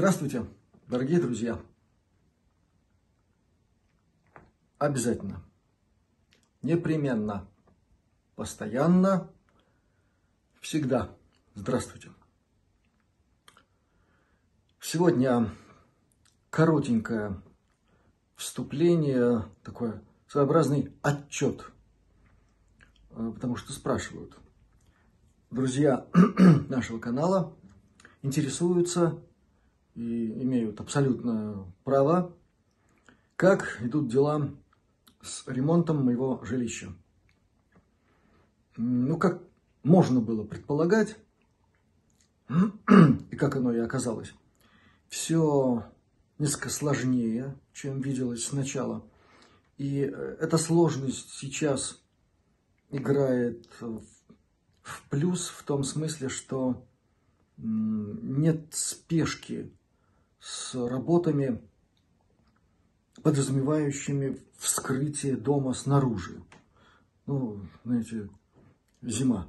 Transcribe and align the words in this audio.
Здравствуйте, 0.00 0.46
дорогие 0.88 1.20
друзья! 1.20 1.60
Обязательно, 4.78 5.44
непременно, 6.62 7.46
постоянно, 8.34 9.30
всегда. 10.62 11.14
Здравствуйте! 11.54 12.08
Сегодня 14.80 15.50
коротенькое 16.48 17.42
вступление, 18.36 19.44
такой 19.62 20.00
своеобразный 20.28 20.94
отчет, 21.02 21.70
э, 23.10 23.32
потому 23.34 23.54
что 23.56 23.74
спрашивают. 23.74 24.34
Друзья 25.50 26.06
нашего 26.70 26.98
канала 26.98 27.54
интересуются 28.22 29.22
и 29.94 30.42
имеют 30.42 30.80
абсолютное 30.80 31.64
право, 31.84 32.34
как 33.36 33.78
идут 33.82 34.08
дела 34.08 34.50
с 35.22 35.46
ремонтом 35.46 36.04
моего 36.04 36.40
жилища. 36.44 36.92
Ну, 38.76 39.18
как 39.18 39.42
можно 39.82 40.20
было 40.20 40.44
предполагать, 40.44 41.16
и 42.48 43.36
как 43.36 43.56
оно 43.56 43.72
и 43.72 43.78
оказалось, 43.78 44.32
все 45.08 45.84
несколько 46.38 46.70
сложнее, 46.70 47.56
чем 47.72 48.00
виделось 48.00 48.44
сначала. 48.44 49.04
И 49.76 49.98
эта 49.98 50.58
сложность 50.58 51.30
сейчас 51.30 52.02
играет 52.90 53.66
в 53.80 55.08
плюс 55.08 55.48
в 55.48 55.62
том 55.64 55.84
смысле, 55.84 56.28
что 56.28 56.86
нет 57.56 58.66
спешки 58.72 59.72
с 60.40 60.74
работами, 60.74 61.60
подразумевающими 63.22 64.40
вскрытие 64.56 65.36
дома 65.36 65.74
снаружи. 65.74 66.42
Ну, 67.26 67.60
знаете, 67.84 68.28
зима. 69.02 69.48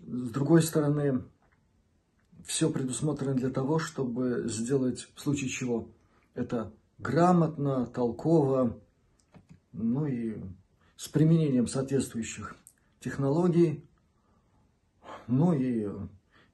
С 0.00 0.30
другой 0.30 0.62
стороны, 0.62 1.22
все 2.44 2.70
предусмотрено 2.70 3.34
для 3.34 3.50
того, 3.50 3.78
чтобы 3.78 4.44
сделать 4.46 5.08
в 5.14 5.20
случае 5.20 5.50
чего 5.50 5.88
это 6.34 6.72
грамотно, 6.98 7.86
толково, 7.86 8.78
ну 9.72 10.06
и 10.06 10.42
с 10.96 11.08
применением 11.08 11.68
соответствующих 11.68 12.56
технологий, 13.00 13.84
ну 15.26 15.52
и, 15.52 15.88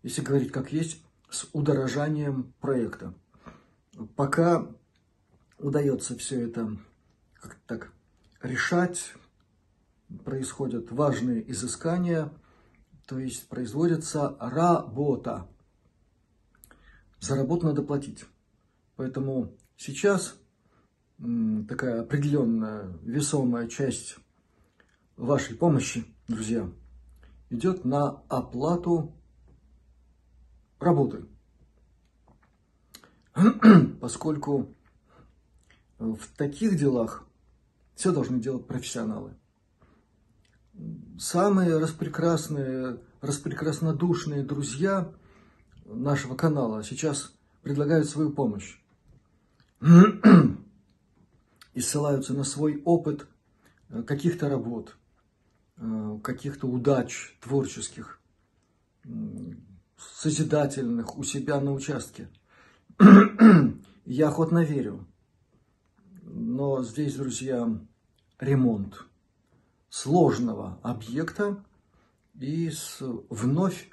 если 0.03 0.23
говорить 0.23 0.53
как 0.53 0.73
есть, 0.73 1.03
с 1.31 1.49
удорожанием 1.53 2.53
проекта. 2.61 3.15
Пока 4.17 4.67
удается 5.59 6.17
все 6.17 6.49
это 6.49 6.77
как 7.35 7.55
так 7.67 7.93
решать, 8.43 9.15
происходят 10.25 10.91
важные 10.91 11.51
изыскания, 11.51 12.33
то 13.07 13.19
есть 13.19 13.49
производится 13.49 14.37
работа. 14.41 15.49
За 17.21 17.37
работу 17.37 17.67
надо 17.67 17.83
платить. 17.83 18.25
Поэтому 18.97 19.57
сейчас 19.77 20.37
такая 21.69 22.03
определенная 22.03 22.99
весомая 23.03 23.69
часть 23.69 24.17
вашей 25.17 25.57
помощи, 25.57 26.05
друзья, 26.29 26.71
идет 27.51 27.85
на 27.85 28.23
оплату 28.29 29.15
работы. 30.81 31.27
Поскольку 34.01 34.75
в 35.99 36.37
таких 36.37 36.77
делах 36.77 37.25
все 37.95 38.13
должны 38.13 38.41
делать 38.41 38.67
профессионалы. 38.67 39.35
Самые 41.19 41.79
распрекрасные, 41.79 43.01
распрекраснодушные 43.21 44.43
друзья 44.43 45.13
нашего 45.85 46.35
канала 46.35 46.83
сейчас 46.83 47.33
предлагают 47.63 48.09
свою 48.09 48.31
помощь. 48.31 48.79
И 51.75 51.81
ссылаются 51.81 52.35
на 52.35 52.45
свой 52.45 52.83
опыт 52.85 53.27
каких-то 54.07 54.49
работ, 54.49 54.97
каких-то 56.23 56.69
удач 56.69 57.37
творческих, 57.41 58.21
созидательных 59.97 61.19
у 61.19 61.25
себя 61.25 61.61
на 61.61 61.73
участке– 61.73 62.29
я 64.05 64.29
охотно 64.29 64.65
верю. 64.65 65.07
Но 66.23 66.83
здесь, 66.83 67.17
друзья, 67.17 67.69
ремонт 68.39 69.05
сложного 69.89 70.79
объекта 70.83 71.65
и 72.39 72.71
с 72.71 72.99
вновь 73.31 73.91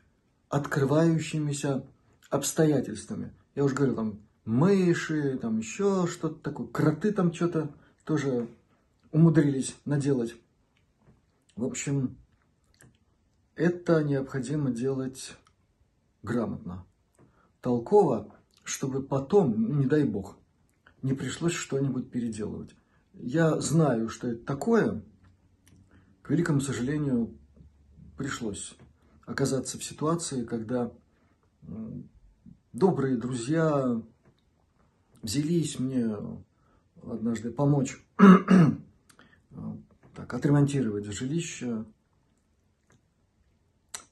открывающимися 0.49 1.85
обстоятельствами. 2.29 3.33
Я 3.55 3.63
уже 3.63 3.75
говорил, 3.75 3.95
там 3.95 4.19
мыши, 4.45 5.37
там 5.37 5.59
еще 5.59 6.07
что-то 6.07 6.35
такое, 6.35 6.67
кроты 6.67 7.11
там 7.11 7.33
что-то 7.33 7.73
тоже 8.03 8.47
умудрились 9.11 9.75
наделать. 9.85 10.35
В 11.55 11.65
общем, 11.65 12.17
это 13.55 14.03
необходимо 14.03 14.71
делать 14.71 15.35
грамотно, 16.23 16.85
толково 17.61 18.40
чтобы 18.63 19.01
потом, 19.01 19.79
не 19.79 19.85
дай 19.85 20.03
бог, 20.03 20.37
не 21.01 21.13
пришлось 21.13 21.53
что-нибудь 21.53 22.11
переделывать. 22.11 22.75
Я 23.13 23.59
знаю, 23.59 24.09
что 24.09 24.27
это 24.27 24.45
такое. 24.45 25.03
К 26.21 26.29
великому 26.29 26.61
сожалению, 26.61 27.35
пришлось 28.17 28.75
оказаться 29.25 29.77
в 29.77 29.83
ситуации, 29.83 30.45
когда 30.45 30.91
добрые 32.73 33.17
друзья 33.17 34.01
взялись 35.21 35.79
мне 35.79 36.15
однажды 37.03 37.51
помочь 37.51 38.03
так, 40.15 40.33
отремонтировать 40.33 41.05
жилище. 41.05 41.85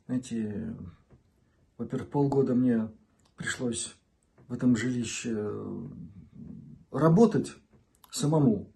Знаете, 0.08 0.76
во-первых, 1.78 2.10
полгода 2.10 2.56
мне 2.56 2.90
пришлось 3.36 3.96
в 4.50 4.54
этом 4.54 4.76
жилище 4.76 5.36
э, 5.36 5.88
работать 6.92 7.56
самому. 8.12 8.72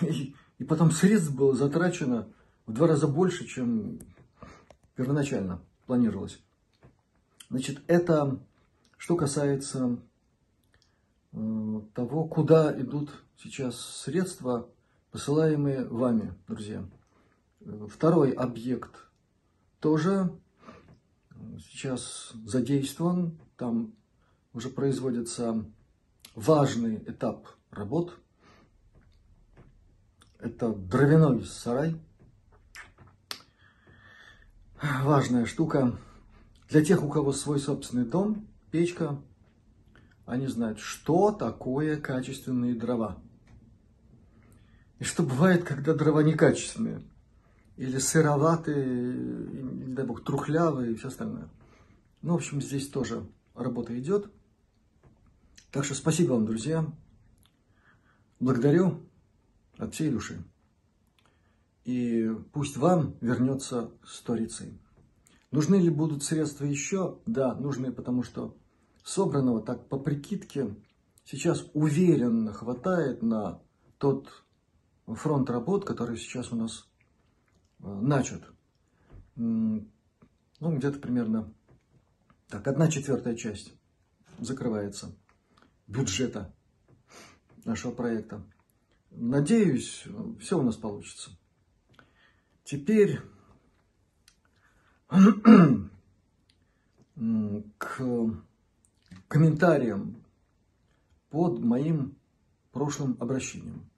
И, 0.00 0.34
и 0.58 0.64
потом 0.64 0.92
средств 0.92 1.34
было 1.34 1.54
затрачено 1.54 2.28
в 2.66 2.72
два 2.72 2.86
раза 2.86 3.08
больше, 3.08 3.44
чем 3.44 3.98
первоначально 4.94 5.60
планировалось. 5.86 6.40
Значит, 7.50 7.82
это 7.88 8.40
что 8.96 9.16
касается 9.16 9.98
э, 11.32 11.80
того, 11.94 12.24
куда 12.28 12.72
идут 12.80 13.10
сейчас 13.36 13.78
средства, 13.80 14.68
посылаемые 15.10 15.84
вами, 15.84 16.32
друзья. 16.46 16.88
Второй 17.88 18.30
объект 18.30 19.10
тоже 19.80 20.32
сейчас 21.58 22.32
задействован. 22.44 23.38
Там 23.56 23.94
уже 24.52 24.68
производится 24.68 25.64
важный 26.34 26.96
этап 26.96 27.48
работ. 27.70 28.18
Это 30.38 30.72
дровяной 30.72 31.44
сарай. 31.44 31.96
Важная 35.02 35.46
штука. 35.46 35.98
Для 36.68 36.84
тех, 36.84 37.02
у 37.02 37.08
кого 37.08 37.32
свой 37.32 37.60
собственный 37.60 38.04
дом, 38.04 38.48
печка, 38.70 39.20
они 40.26 40.46
знают, 40.46 40.80
что 40.80 41.30
такое 41.30 41.96
качественные 42.00 42.74
дрова. 42.74 43.18
И 44.98 45.04
что 45.04 45.22
бывает, 45.22 45.64
когда 45.64 45.94
дрова 45.94 46.22
некачественные. 46.22 47.02
Или 47.76 47.98
сыроватые, 47.98 48.86
не 48.86 49.94
дай 49.94 50.04
бог, 50.04 50.24
трухлявые 50.24 50.92
и 50.92 50.94
все 50.94 51.08
остальное. 51.08 51.48
Ну, 52.20 52.34
в 52.34 52.36
общем, 52.36 52.60
здесь 52.60 52.88
тоже 52.88 53.26
работа 53.54 53.98
идет. 53.98 54.30
Так 55.72 55.86
что 55.86 55.94
спасибо 55.94 56.34
вам, 56.34 56.44
друзья. 56.44 56.84
Благодарю 58.40 59.00
от 59.78 59.94
всей 59.94 60.10
души. 60.10 60.44
И 61.84 62.28
пусть 62.52 62.76
вам 62.76 63.16
вернется 63.22 63.90
сторицей. 64.04 64.78
Нужны 65.50 65.76
ли 65.76 65.88
будут 65.88 66.24
средства 66.24 66.66
еще? 66.66 67.20
Да, 67.24 67.54
нужны, 67.54 67.90
потому 67.90 68.22
что 68.22 68.54
собранного 69.02 69.62
так 69.62 69.88
по 69.88 69.98
прикидке 69.98 70.76
сейчас 71.24 71.66
уверенно 71.72 72.52
хватает 72.52 73.22
на 73.22 73.62
тот 73.96 74.28
фронт 75.06 75.48
работ, 75.48 75.86
который 75.86 76.18
сейчас 76.18 76.52
у 76.52 76.56
нас 76.56 76.86
э, 77.80 77.86
начат. 77.86 78.42
Ну, 79.36 79.88
где-то 80.60 80.98
примерно 80.98 81.50
так, 82.48 82.66
одна 82.66 82.88
четвертая 82.88 83.36
часть 83.36 83.72
закрывается. 84.38 85.16
Бюджета 85.86 86.54
нашего 87.64 87.92
проекта. 87.92 88.42
Надеюсь, 89.10 90.04
все 90.40 90.58
у 90.58 90.62
нас 90.62 90.76
получится. 90.76 91.30
Теперь 92.64 93.20
к 97.78 98.02
комментариям 99.28 100.24
под 101.30 101.60
моим 101.60 102.16
прошлым 102.72 103.16
обращением. 103.20 103.88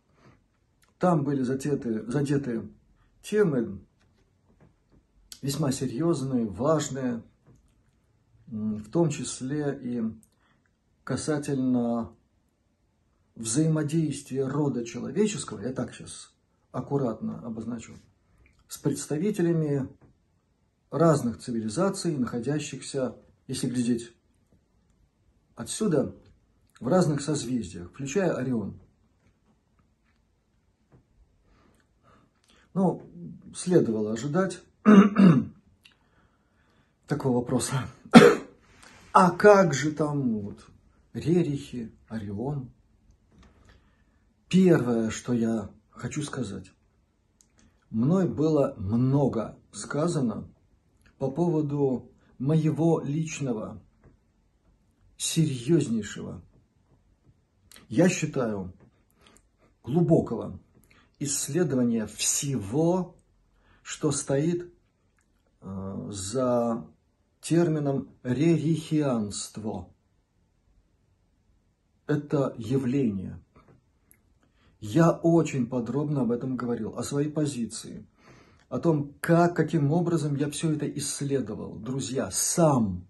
Там 0.99 1.25
были 1.25 1.43
задеты, 1.43 2.05
задеты 2.11 2.69
темы 3.23 3.81
весьма 5.43 5.73
серьезные, 5.73 6.47
важные, 6.47 7.23
в 8.47 8.91
том 8.91 9.11
числе 9.11 9.79
и 9.83 10.03
касательно 11.05 12.11
взаимодействия 13.37 14.47
рода 14.47 14.85
человеческого, 14.85 15.61
я 15.61 15.73
так 15.73 15.95
сейчас 15.95 16.33
аккуратно 16.73 17.41
обозначу, 17.41 17.95
с 18.69 18.79
представителями 18.79 19.89
разных 20.91 21.39
цивилизаций, 21.39 22.17
находящихся, 22.17 23.17
если 23.47 23.69
глядеть 23.69 24.12
отсюда, 25.55 26.15
в 26.81 26.89
разных 26.89 27.21
созвездиях, 27.21 27.91
включая 27.91 28.35
Орион. 28.35 28.81
Ну, 32.73 33.03
следовало 33.55 34.12
ожидать 34.12 34.61
такого 37.07 37.39
вопроса. 37.39 37.89
А 39.17 39.31
как 39.31 39.75
же 39.75 39.93
там 39.93 40.41
вот 40.41 40.59
Рерихи, 41.14 41.90
Орион? 42.08 42.70
Первое, 44.49 45.11
что 45.11 45.32
я 45.32 45.70
хочу 45.90 46.22
сказать. 46.22 46.70
Мной 47.88 48.28
было 48.28 48.75
много 48.76 49.56
сказано 49.72 50.49
по 51.19 51.31
поводу 51.31 52.11
моего 52.38 53.00
личного, 53.00 53.81
серьезнейшего, 55.16 56.43
я 57.88 58.08
считаю, 58.08 58.72
глубокого 59.84 60.58
исследования 61.20 62.06
всего, 62.06 63.14
что 63.82 64.11
стоит 64.11 64.72
э, 65.61 66.08
за 66.11 66.87
термином 67.40 68.08
рерихианство. 68.25 69.94
Это 72.06 72.55
явление. 72.59 73.41
Я 74.81 75.11
очень 75.11 75.67
подробно 75.67 76.23
об 76.23 76.31
этом 76.31 76.56
говорил, 76.56 76.99
о 76.99 77.03
своей 77.03 77.31
позиции, 77.31 78.06
о 78.69 78.79
том, 78.79 79.15
как, 79.21 79.56
каким 79.56 79.91
образом 79.91 80.37
я 80.37 80.51
все 80.51 80.73
это 80.73 80.87
исследовал. 80.87 81.77
Друзья, 81.77 82.31
сам. 82.31 83.06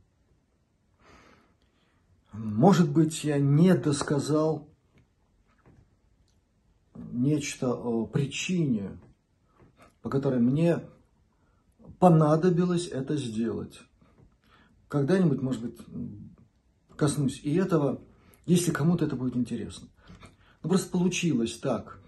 Может 2.32 2.92
быть, 2.92 3.24
я 3.24 3.38
не 3.38 3.74
досказал 3.74 4.68
нечто 6.94 7.74
о 7.74 8.06
причине, 8.06 8.98
по 10.02 10.10
которой 10.10 10.40
мне 10.40 10.80
понадобилось 11.98 12.86
это 12.88 13.16
сделать. 13.16 13.80
Когда-нибудь, 14.88 15.42
может 15.42 15.62
быть, 15.62 15.78
коснусь 16.96 17.40
и 17.42 17.54
этого, 17.54 18.00
если 18.46 18.70
кому-то 18.70 19.04
это 19.04 19.16
будет 19.16 19.36
интересно. 19.36 19.88
Но 20.62 20.68
просто 20.68 20.90
получилось 20.90 21.58
так, 21.58 22.00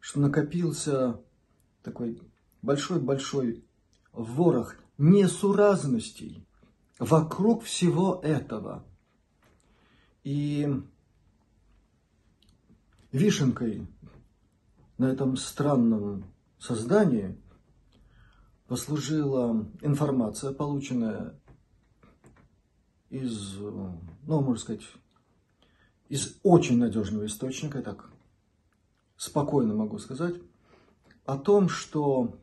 что 0.00 0.20
накопился 0.20 1.20
такой 1.82 2.20
большой-большой 2.62 3.64
ворох 4.12 4.76
несуразностей 4.98 6.46
вокруг 6.98 7.64
всего 7.64 8.20
этого. 8.22 8.84
И 10.24 10.68
вишенкой 13.10 13.86
на 14.98 15.06
этом 15.06 15.36
странном 15.36 16.24
создании 16.58 17.36
послужила 18.68 19.68
информация, 19.80 20.52
полученная 20.52 21.38
из, 23.10 23.56
ну, 23.58 24.00
можно 24.24 24.56
сказать, 24.56 24.82
из 26.12 26.38
очень 26.42 26.76
надежного 26.76 27.24
источника, 27.24 27.78
я 27.78 27.84
так 27.84 28.10
спокойно 29.16 29.74
могу 29.74 29.98
сказать, 29.98 30.34
о 31.24 31.38
том, 31.38 31.70
что 31.70 32.38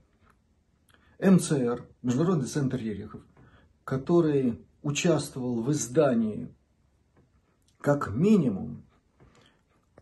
МЦР, 1.19 1.87
Международный 2.01 2.47
центр 2.47 2.77
Рерихов, 2.77 3.21
который 3.83 4.59
участвовал 4.81 5.61
в 5.61 5.71
издании 5.71 6.51
как 7.79 8.09
минимум 8.09 8.83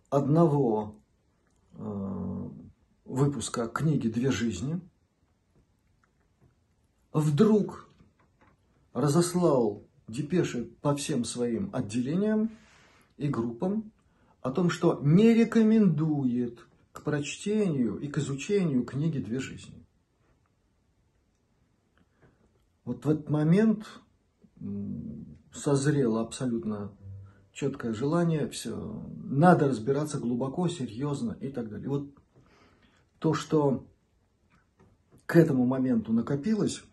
одного 0.10 0.96
э, 1.74 2.50
выпуска 3.04 3.68
книги 3.68 4.08
«Две 4.08 4.32
жизни», 4.32 4.80
вдруг 7.12 7.90
разослал 8.94 9.84
депеши 10.08 10.64
по 10.82 10.96
всем 10.96 11.26
своим 11.26 11.70
отделениям 11.74 12.50
и 13.18 13.28
группам 13.28 13.92
о 14.42 14.52
том, 14.52 14.70
что 14.70 15.00
не 15.04 15.34
рекомендует 15.34 16.66
к 16.92 17.04
прочтению 17.04 17.98
и 17.98 18.08
к 18.08 18.18
изучению 18.18 18.86
книги 18.86 19.20
«Две 19.20 19.40
жизни». 19.40 19.86
Вот 22.86 23.06
в 23.06 23.10
этот 23.10 23.30
момент 23.30 23.86
созрело 25.54 26.22
абсолютно 26.22 26.92
четкое 27.52 27.94
желание, 27.94 28.48
все, 28.48 29.04
надо 29.24 29.68
разбираться 29.68 30.20
глубоко, 30.20 30.68
серьезно 30.68 31.36
и 31.42 31.50
так 31.50 31.70
далее. 31.70 31.86
И 31.86 31.90
вот 31.90 32.10
то, 33.20 33.34
что 33.34 33.86
к 35.26 35.36
этому 35.36 35.66
моменту 35.66 36.14
накопилось 36.14 36.84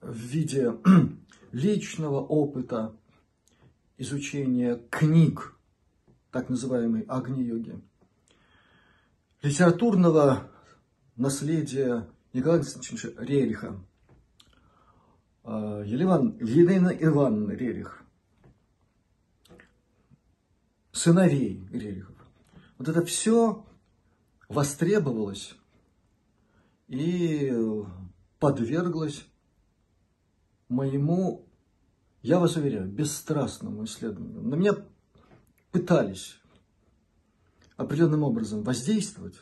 в 0.00 0.12
виде 0.12 0.76
личного 1.52 2.20
опыта 2.20 2.94
изучения 4.00 4.76
книг, 4.90 5.54
так 6.30 6.48
называемой 6.48 7.02
Агни-йоги, 7.02 7.80
литературного 9.42 10.50
наследия 11.16 12.08
Николая 12.32 12.60
Константиновича 12.60 13.12
Рериха, 13.22 13.78
а, 15.44 15.82
Елена 15.82 16.88
Ивановна 16.88 17.52
Рерих, 17.52 18.02
сыновей 20.92 21.62
Рерихов. 21.70 22.16
Вот 22.78 22.88
это 22.88 23.04
все 23.04 23.66
востребовалось 24.48 25.54
и 26.88 27.52
подверглось 28.38 29.26
моему, 30.70 31.49
я 32.22 32.38
вас 32.38 32.56
уверяю, 32.56 32.86
бесстрастному 32.88 33.84
исследованию. 33.84 34.42
На 34.42 34.54
меня 34.54 34.74
пытались 35.72 36.40
определенным 37.76 38.22
образом 38.24 38.62
воздействовать, 38.62 39.40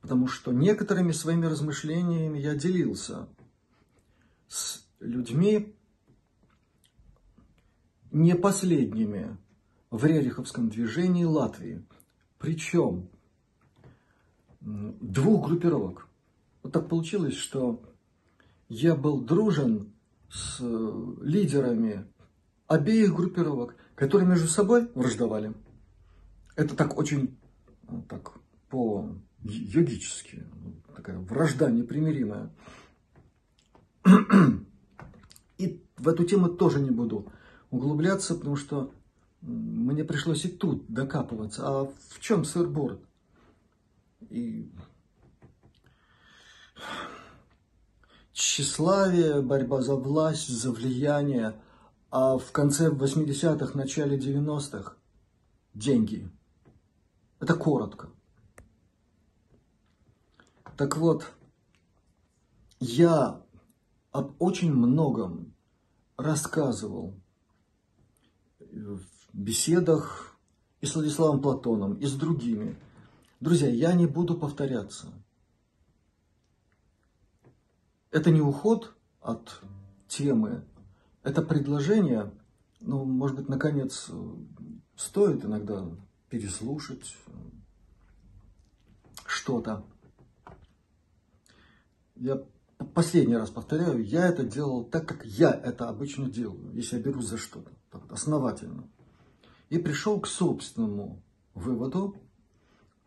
потому 0.00 0.28
что 0.28 0.52
некоторыми 0.52 1.12
своими 1.12 1.46
размышлениями 1.46 2.38
я 2.38 2.54
делился 2.54 3.28
с 4.48 4.86
людьми, 5.00 5.74
не 8.12 8.34
последними 8.34 9.36
в 9.90 10.04
Рериховском 10.04 10.68
движении 10.68 11.24
Латвии. 11.24 11.84
Причем 12.38 13.08
двух 14.60 15.46
группировок. 15.46 16.08
Вот 16.62 16.72
так 16.72 16.88
получилось, 16.88 17.34
что 17.34 17.82
я 18.70 18.94
был 18.94 19.20
дружен 19.20 19.92
с 20.30 20.60
лидерами 21.20 22.06
обеих 22.68 23.14
группировок, 23.14 23.74
которые 23.96 24.28
между 24.28 24.46
собой 24.46 24.88
враждовали. 24.94 25.52
Это 26.54 26.76
так 26.76 26.96
очень, 26.96 27.36
так, 28.08 28.32
по-йогически, 28.68 30.46
такая 30.94 31.18
вражда 31.18 31.68
непримиримая. 31.68 32.54
И 35.58 35.84
в 35.96 36.08
эту 36.08 36.24
тему 36.24 36.48
тоже 36.48 36.80
не 36.80 36.90
буду 36.90 37.30
углубляться, 37.70 38.36
потому 38.36 38.54
что 38.54 38.94
мне 39.42 40.04
пришлось 40.04 40.44
и 40.44 40.48
тут 40.48 40.86
докапываться. 40.86 41.62
А 41.66 41.84
в 41.86 42.20
чем 42.20 42.44
сыр-бор? 42.44 43.00
И 44.28 44.70
тщеславие, 48.32 49.42
борьба 49.42 49.82
за 49.82 49.96
власть, 49.96 50.48
за 50.48 50.70
влияние, 50.70 51.60
а 52.10 52.38
в 52.38 52.52
конце 52.52 52.90
80-х, 52.90 53.76
начале 53.76 54.18
90-х 54.18 54.94
деньги. 55.74 56.30
Это 57.38 57.54
коротко. 57.54 58.10
Так 60.76 60.96
вот, 60.96 61.32
я 62.80 63.42
об 64.12 64.34
очень 64.38 64.72
многом 64.72 65.54
рассказывал 66.16 67.14
в 68.58 69.00
беседах 69.32 70.38
и 70.80 70.86
с 70.86 70.94
Владиславом 70.94 71.40
Платоном, 71.40 71.94
и 71.94 72.06
с 72.06 72.14
другими. 72.14 72.78
Друзья, 73.40 73.68
я 73.68 73.92
не 73.92 74.06
буду 74.06 74.36
повторяться. 74.36 75.08
Это 78.10 78.30
не 78.30 78.40
уход 78.40 78.94
от 79.20 79.60
темы, 80.08 80.64
это 81.22 81.42
предложение, 81.42 82.32
ну, 82.80 83.04
может 83.04 83.36
быть, 83.36 83.48
наконец, 83.48 84.10
стоит 84.96 85.44
иногда 85.44 85.86
переслушать 86.28 87.16
что-то. 89.26 89.84
Я 92.16 92.42
последний 92.94 93.36
раз 93.36 93.50
повторяю, 93.50 94.04
я 94.04 94.26
это 94.26 94.44
делал 94.44 94.84
так, 94.84 95.06
как 95.06 95.24
я 95.24 95.52
это 95.52 95.88
обычно 95.88 96.28
делаю, 96.28 96.72
если 96.72 96.96
я 96.96 97.02
берусь 97.02 97.28
за 97.28 97.38
что-то, 97.38 97.70
основательно. 98.08 98.88
И 99.68 99.78
пришел 99.78 100.20
к 100.20 100.26
собственному 100.26 101.22
выводу, 101.54 102.16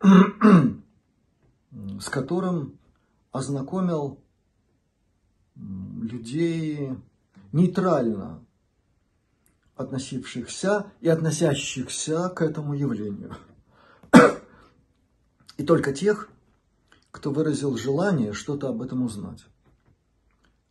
с 0.00 2.08
которым 2.08 2.78
ознакомил 3.32 4.23
людей 6.04 6.92
нейтрально 7.52 8.44
относившихся 9.76 10.92
и 11.00 11.08
относящихся 11.08 12.28
к 12.28 12.42
этому 12.42 12.74
явлению. 12.74 13.36
И 15.56 15.64
только 15.64 15.92
тех, 15.92 16.30
кто 17.10 17.30
выразил 17.30 17.76
желание 17.76 18.32
что-то 18.32 18.68
об 18.68 18.82
этом 18.82 19.02
узнать. 19.02 19.44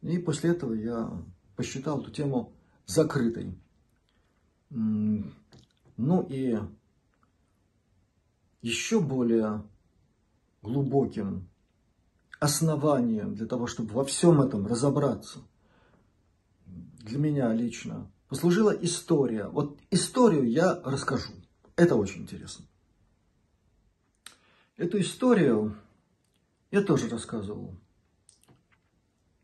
И 0.01 0.17
после 0.17 0.51
этого 0.51 0.73
я 0.73 1.11
посчитал 1.55 2.01
эту 2.01 2.11
тему 2.11 2.53
закрытой. 2.85 3.57
Ну 4.69 6.21
и 6.29 6.59
еще 8.61 8.99
более 8.99 9.63
глубоким 10.61 11.49
основанием 12.43 13.35
для 13.35 13.45
того, 13.45 13.67
чтобы 13.67 13.93
во 13.93 14.03
всем 14.03 14.41
этом 14.41 14.67
разобраться, 14.67 15.39
для 16.65 17.17
меня 17.17 17.53
лично, 17.53 18.11
послужила 18.27 18.71
история. 18.71 19.47
Вот 19.47 19.79
историю 19.91 20.49
я 20.49 20.81
расскажу. 20.83 21.31
Это 21.77 21.95
очень 21.95 22.23
интересно. 22.23 22.65
Эту 24.75 24.99
историю 24.99 25.77
я 26.71 26.81
тоже 26.81 27.07
рассказывал. 27.07 27.77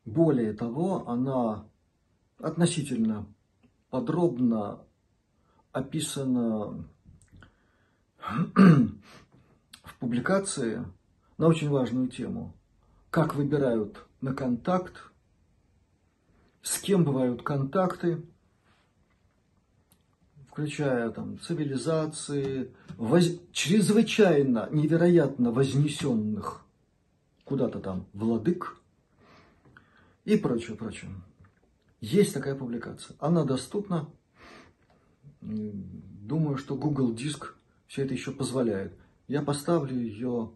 Более 0.03 0.51
того, 0.51 1.07
она 1.07 1.69
относительно 2.37 3.33
подробно 3.89 4.81
описана 5.71 6.85
в 9.83 9.99
публикации 9.99 10.85
на 11.37 11.47
очень 11.47 11.69
важную 11.69 12.09
тему. 12.09 12.58
Как 13.09 13.33
выбирают 13.33 14.05
на 14.21 14.33
контакт, 14.33 15.11
с 16.61 16.79
кем 16.79 17.03
бывают 17.03 17.41
контакты, 17.41 18.23
включая 20.47 21.09
там 21.09 21.39
цивилизации, 21.39 22.71
воз... 22.97 23.39
чрезвычайно, 23.51 24.69
невероятно 24.71 25.51
вознесенных 25.51 26.65
куда-то 27.45 27.79
там 27.79 28.05
владык 28.13 28.77
и 30.25 30.37
прочее, 30.37 30.77
прочее. 30.77 31.09
Есть 32.01 32.33
такая 32.35 32.53
публикация. 32.53 33.15
Она 33.19 33.43
доступна. 33.43 34.07
Думаю, 35.41 36.57
что 36.57 36.75
Google 36.75 37.13
Диск 37.13 37.55
все 37.87 38.03
это 38.03 38.13
еще 38.13 38.31
позволяет. 38.31 38.93
Я 39.27 39.41
поставлю 39.41 39.97
ее 39.99 40.51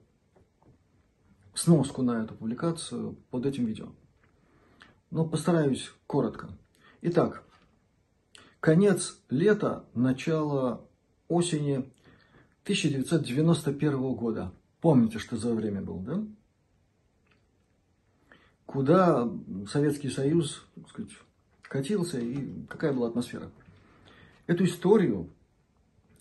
сноску 1.53 2.01
на 2.01 2.23
эту 2.23 2.35
публикацию 2.35 3.15
под 3.29 3.45
этим 3.45 3.65
видео. 3.65 3.89
Но 5.11 5.25
постараюсь 5.25 5.91
коротко. 6.07 6.49
Итак, 7.01 7.43
конец 8.59 9.19
лета, 9.29 9.85
начало 9.93 10.87
осени 11.27 11.91
1991 12.63 14.13
года. 14.13 14.51
Помните, 14.81 15.19
что 15.19 15.37
за 15.37 15.53
время 15.53 15.81
было, 15.81 16.01
да? 16.01 16.23
куда 18.73 19.29
Советский 19.67 20.09
Союз 20.09 20.65
так 20.75 20.89
сказать, 20.89 21.11
катился 21.61 22.19
и 22.19 22.65
какая 22.67 22.91
была 22.91 23.07
атмосфера. 23.07 23.51
Эту 24.47 24.65
историю 24.65 25.29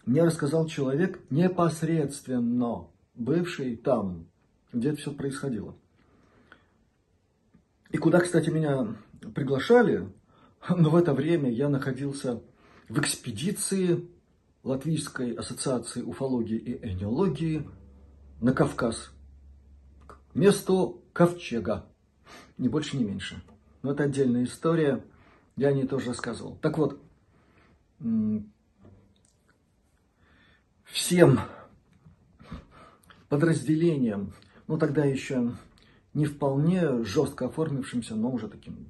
мне 0.04 0.22
рассказал 0.22 0.66
человек 0.66 1.20
непосредственно 1.30 2.88
бывший 3.14 3.76
там, 3.76 4.26
где 4.73 4.91
это 4.91 4.99
все 4.99 5.12
происходило. 5.12 5.76
И 7.91 7.99
куда, 7.99 8.21
кстати, 8.21 8.50
меня 8.50 8.97
приглашали, 9.35 10.09
но 10.69 10.91
в 10.91 10.97
это 10.97 11.12
время 11.12 11.50
я 11.50 11.69
находился 11.69 12.43
в 12.88 12.99
экспедиции 12.99 14.09
Латвийской 14.62 15.33
ассоциации 15.33 16.02
уфологии 16.02 16.57
и 16.57 16.87
энеологии 16.87 17.69
на 18.41 18.52
Кавказ, 18.52 19.11
к 20.07 20.19
месту 20.35 21.02
Ковчега 21.12 21.87
ни 22.59 22.69
больше, 22.69 22.97
ни 22.97 23.05
меньше. 23.05 23.43
Но 23.83 23.93
это 23.93 24.05
отдельная 24.05 24.45
история, 24.45 25.05
я 25.57 25.69
о 25.69 25.73
ней 25.73 25.87
тоже 25.87 26.09
рассказывал. 26.09 26.57
Так 26.62 26.79
вот, 26.79 27.02
всем 30.85 31.41
подразделениям, 33.29 34.33
ну 34.66 34.78
тогда 34.78 35.04
еще 35.04 35.52
не 36.14 36.26
вполне 36.26 37.04
жестко 37.04 37.47
оформившимся, 37.47 38.14
но 38.14 38.31
уже 38.31 38.49
таким 38.49 38.88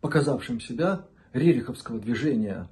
показавшим 0.00 0.60
себя 0.60 1.06
Рериховского 1.32 1.98
движения 1.98 2.68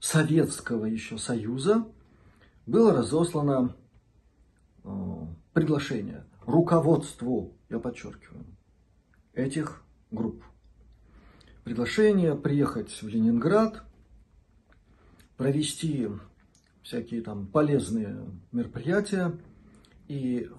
Советского 0.00 0.84
еще 0.84 1.18
Союза, 1.18 1.86
было 2.66 2.92
разослано 2.92 3.74
э, 4.84 4.88
приглашение 5.52 6.24
руководству, 6.42 7.56
я 7.68 7.78
подчеркиваю, 7.78 8.44
этих 9.32 9.82
групп. 10.10 10.42
Приглашение 11.64 12.34
приехать 12.34 12.90
в 13.02 13.08
Ленинград, 13.08 13.84
провести 15.36 16.08
всякие 16.82 17.22
там 17.22 17.46
полезные 17.46 18.18
мероприятия 18.52 19.38
и 20.08 20.48
э, 20.50 20.54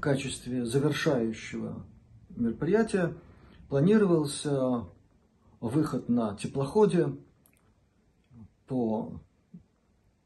в 0.00 0.02
качестве 0.02 0.64
завершающего 0.64 1.84
мероприятия 2.30 3.14
планировался 3.68 4.86
выход 5.60 6.08
на 6.08 6.34
теплоходе 6.36 7.14
по 8.66 9.20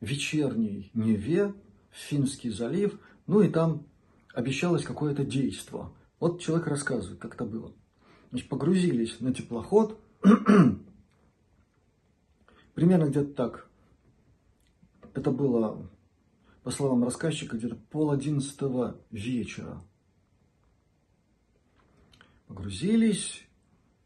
вечерней 0.01 0.93
Неве 0.95 1.55
в 1.91 1.97
Финский 1.97 2.51
залив, 2.51 3.01
ну 3.27 3.43
и 3.43 3.49
там 3.49 3.85
обещалось 4.33 4.85
какое-то 4.85 5.25
действие– 5.25 5.91
вот 6.21 6.41
человек 6.41 6.69
рассказывает, 6.69 7.19
как 7.19 7.35
это 7.35 7.45
было. 7.45 7.73
Значит, 8.31 8.49
погрузились 8.49 9.21
на 9.21 9.35
теплоход, 9.35 10.01
примерно 12.75 13.11
где-то 13.11 13.35
так. 13.35 13.69
Это 15.15 15.33
было, 15.33 15.91
по 16.65 16.71
словам 16.71 17.05
рассказчика, 17.05 17.59
где-то 17.59 17.77
пол 17.77 18.11
одиннадцатого 18.11 18.97
вечера. 19.11 19.83
Погрузились, 22.49 23.47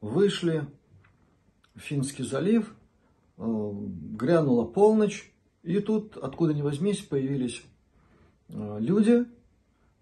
вышли 0.00 0.66
в 1.76 1.78
Финский 1.78 2.24
залив, 2.24 2.74
э, 3.36 3.42
грянула 3.42 4.64
полночь, 4.64 5.32
и 5.62 5.78
тут, 5.78 6.16
откуда 6.16 6.52
ни 6.52 6.62
возьмись, 6.62 7.00
появились 7.00 7.62
э, 8.48 8.78
люди 8.80 9.24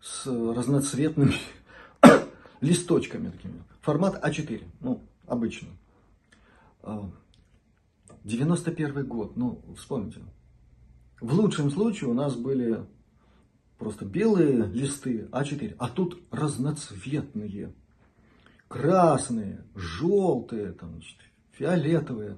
с 0.00 0.26
разноцветными 0.26 1.34
листочками 2.62 3.30
такими. 3.30 3.62
Формат 3.82 4.24
А4, 4.24 4.64
ну, 4.80 5.02
обычно. 5.26 5.68
91 8.24 8.98
а, 8.98 9.02
год, 9.02 9.36
ну, 9.36 9.60
вспомните. 9.76 10.20
В 11.20 11.32
лучшем 11.32 11.70
случае 11.70 12.10
у 12.10 12.14
нас 12.14 12.36
были 12.36 12.84
просто 13.78 14.04
белые 14.04 14.66
листы 14.66 15.28
А4, 15.32 15.76
а 15.78 15.88
тут 15.88 16.20
разноцветные. 16.30 17.72
Красные, 18.68 19.64
желтые, 19.74 20.72
там, 20.72 20.94
значит, 20.94 21.18
фиолетовые. 21.52 22.36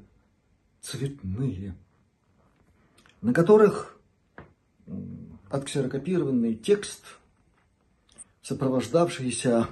цветные, 0.81 1.77
на 3.21 3.33
которых 3.33 3.99
отксерокопированный 5.51 6.55
текст, 6.55 7.03
сопровождавшийся 8.43 9.69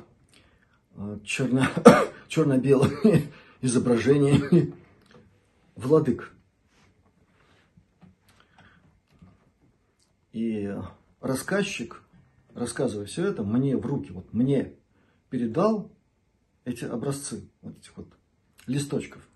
э, 0.94 1.18
черно, 1.24 1.66
черно-белыми 2.28 3.32
изображениями 3.60 4.74
владык. 5.74 6.35
И 10.36 10.70
рассказчик, 11.22 12.02
рассказывая 12.52 13.06
все 13.06 13.24
это, 13.24 13.42
мне 13.42 13.74
в 13.74 13.86
руки, 13.86 14.12
вот 14.12 14.34
мне 14.34 14.74
передал 15.30 15.90
эти 16.66 16.84
образцы, 16.84 17.48
вот 17.62 17.78
этих 17.78 17.96
вот 17.96 18.08
листочков. 18.66 19.26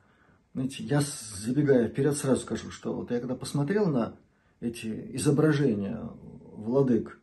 Знаете, 0.53 0.85
я, 0.85 1.01
забегая 1.01 1.89
вперед, 1.89 2.19
сразу 2.19 2.43
скажу, 2.43 2.71
что 2.71 2.93
вот 2.93 3.11
я 3.13 3.21
когда 3.21 3.35
посмотрел 3.35 3.87
на 3.87 4.15
эти 4.61 5.17
изображения 5.17 6.07
владык, 6.53 7.19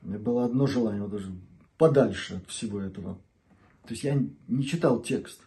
у 0.00 0.08
меня 0.08 0.18
было 0.18 0.46
одно 0.46 0.66
желание, 0.66 1.02
вот 1.02 1.10
даже 1.10 1.30
подальше 1.76 2.36
от 2.36 2.48
всего 2.48 2.80
этого. 2.80 3.16
То 3.82 3.90
есть 3.90 4.04
я 4.04 4.18
не 4.48 4.64
читал 4.64 5.02
текст, 5.02 5.42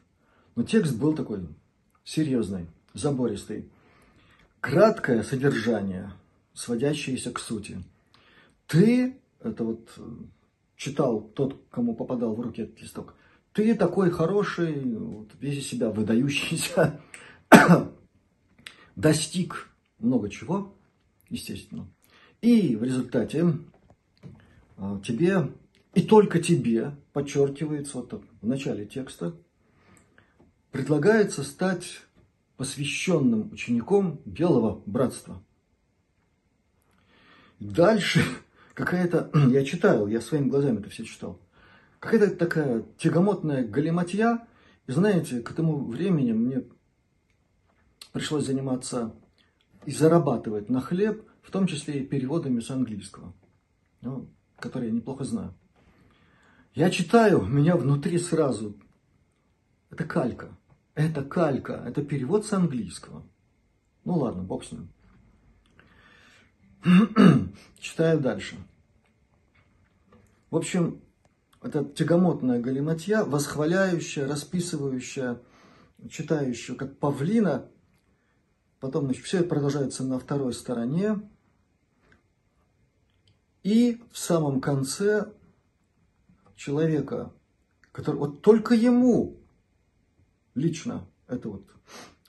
но 0.53 0.61
текст 0.61 0.95
был 0.95 1.15
такой 1.15 1.47
серьезный, 2.03 2.67
забористый. 2.93 3.67
Краткое 4.61 5.23
содержание, 5.23 6.13
сводящееся 6.57 7.31
к 7.31 7.39
сути. 7.39 7.83
Ты, 8.65 9.17
это 9.39 9.63
вот 9.63 9.89
читал 10.75 11.21
тот, 11.21 11.61
кому 11.69 11.95
попадал 11.95 12.33
в 12.33 12.41
руки 12.41 12.63
этот 12.63 12.81
листок, 12.81 13.15
ты 13.53 13.75
такой 13.75 14.09
хороший, 14.09 14.95
вот, 14.95 15.29
весь 15.39 15.59
из 15.59 15.67
себя 15.67 15.89
выдающийся, 15.89 16.99
достиг 18.95 19.69
много 19.99 20.29
чего, 20.29 20.75
естественно. 21.29 21.87
И 22.41 22.75
в 22.75 22.83
результате 22.83 23.53
а, 24.77 24.99
тебе, 24.99 25.51
и 25.93 26.01
только 26.01 26.39
тебе, 26.39 26.95
подчеркивается 27.13 27.97
вот 27.97 28.23
в 28.41 28.47
начале 28.47 28.85
текста, 28.85 29.35
предлагается 30.71 31.43
стать 31.43 32.01
посвященным 32.57 33.51
учеником 33.51 34.21
Белого 34.25 34.81
Братства. 34.85 35.43
Дальше 37.59 38.21
какая-то, 38.73 39.31
я 39.49 39.65
читал, 39.65 40.07
я 40.07 40.21
своими 40.21 40.49
глазами 40.49 40.79
это 40.79 40.89
все 40.89 41.03
читал, 41.03 41.39
какая-то 41.99 42.35
такая 42.35 42.83
тягомотная 42.97 43.67
галиматья. 43.67 44.47
И 44.85 44.91
знаете, 44.91 45.41
к 45.41 45.51
этому 45.51 45.85
времени 45.85 46.31
мне 46.31 46.63
пришлось 48.13 48.45
заниматься 48.45 49.13
и 49.85 49.91
зарабатывать 49.91 50.69
на 50.69 50.81
хлеб, 50.81 51.27
в 51.41 51.51
том 51.51 51.67
числе 51.67 52.01
и 52.01 52.05
переводами 52.05 52.59
с 52.59 52.69
английского, 52.69 53.33
ну, 54.01 54.29
которые 54.59 54.89
я 54.89 54.95
неплохо 54.95 55.23
знаю. 55.23 55.53
Я 56.73 56.89
читаю, 56.89 57.41
меня 57.45 57.75
внутри 57.75 58.19
сразу, 58.19 58.77
это 59.89 60.03
калька, 60.03 60.57
это 60.93 61.23
калька, 61.23 61.83
это 61.85 62.03
перевод 62.03 62.45
с 62.45 62.53
английского. 62.53 63.23
Ну 64.03 64.15
ладно, 64.17 64.43
бог 64.43 64.63
с 64.63 64.71
ним. 64.71 64.89
Читаю 67.79 68.19
дальше. 68.19 68.55
В 70.49 70.55
общем, 70.55 71.01
это 71.61 71.83
тягомотная 71.83 72.61
галиматья, 72.61 73.25
восхваляющая, 73.25 74.27
расписывающая, 74.27 75.41
читающая, 76.09 76.75
как 76.75 76.97
павлина. 76.97 77.69
Потом, 78.79 79.05
значит, 79.05 79.25
все 79.25 79.39
это 79.39 79.49
продолжается 79.49 80.03
на 80.03 80.19
второй 80.19 80.53
стороне. 80.53 81.19
И 83.63 84.01
в 84.11 84.17
самом 84.17 84.61
конце 84.61 85.33
человека, 86.55 87.33
который 87.91 88.17
вот 88.17 88.41
только 88.41 88.75
ему 88.75 89.35
лично 90.55 91.05
это 91.27 91.49
вот 91.49 91.69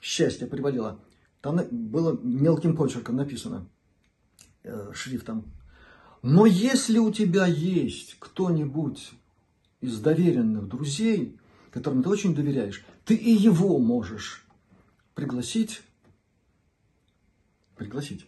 счастье 0.00 0.48
приводило, 0.48 1.00
там 1.42 1.60
было 1.70 2.18
мелким 2.20 2.76
почерком 2.76 3.16
написано, 3.16 3.68
шрифтом. 4.92 5.44
Но 6.22 6.46
если 6.46 6.98
у 6.98 7.12
тебя 7.12 7.46
есть 7.46 8.16
кто-нибудь 8.18 9.12
из 9.80 10.00
доверенных 10.00 10.68
друзей, 10.68 11.38
которым 11.70 12.02
ты 12.02 12.08
очень 12.08 12.34
доверяешь, 12.34 12.84
ты 13.04 13.14
и 13.14 13.30
его 13.30 13.78
можешь 13.78 14.44
пригласить, 15.14 15.82
пригласить 17.76 18.26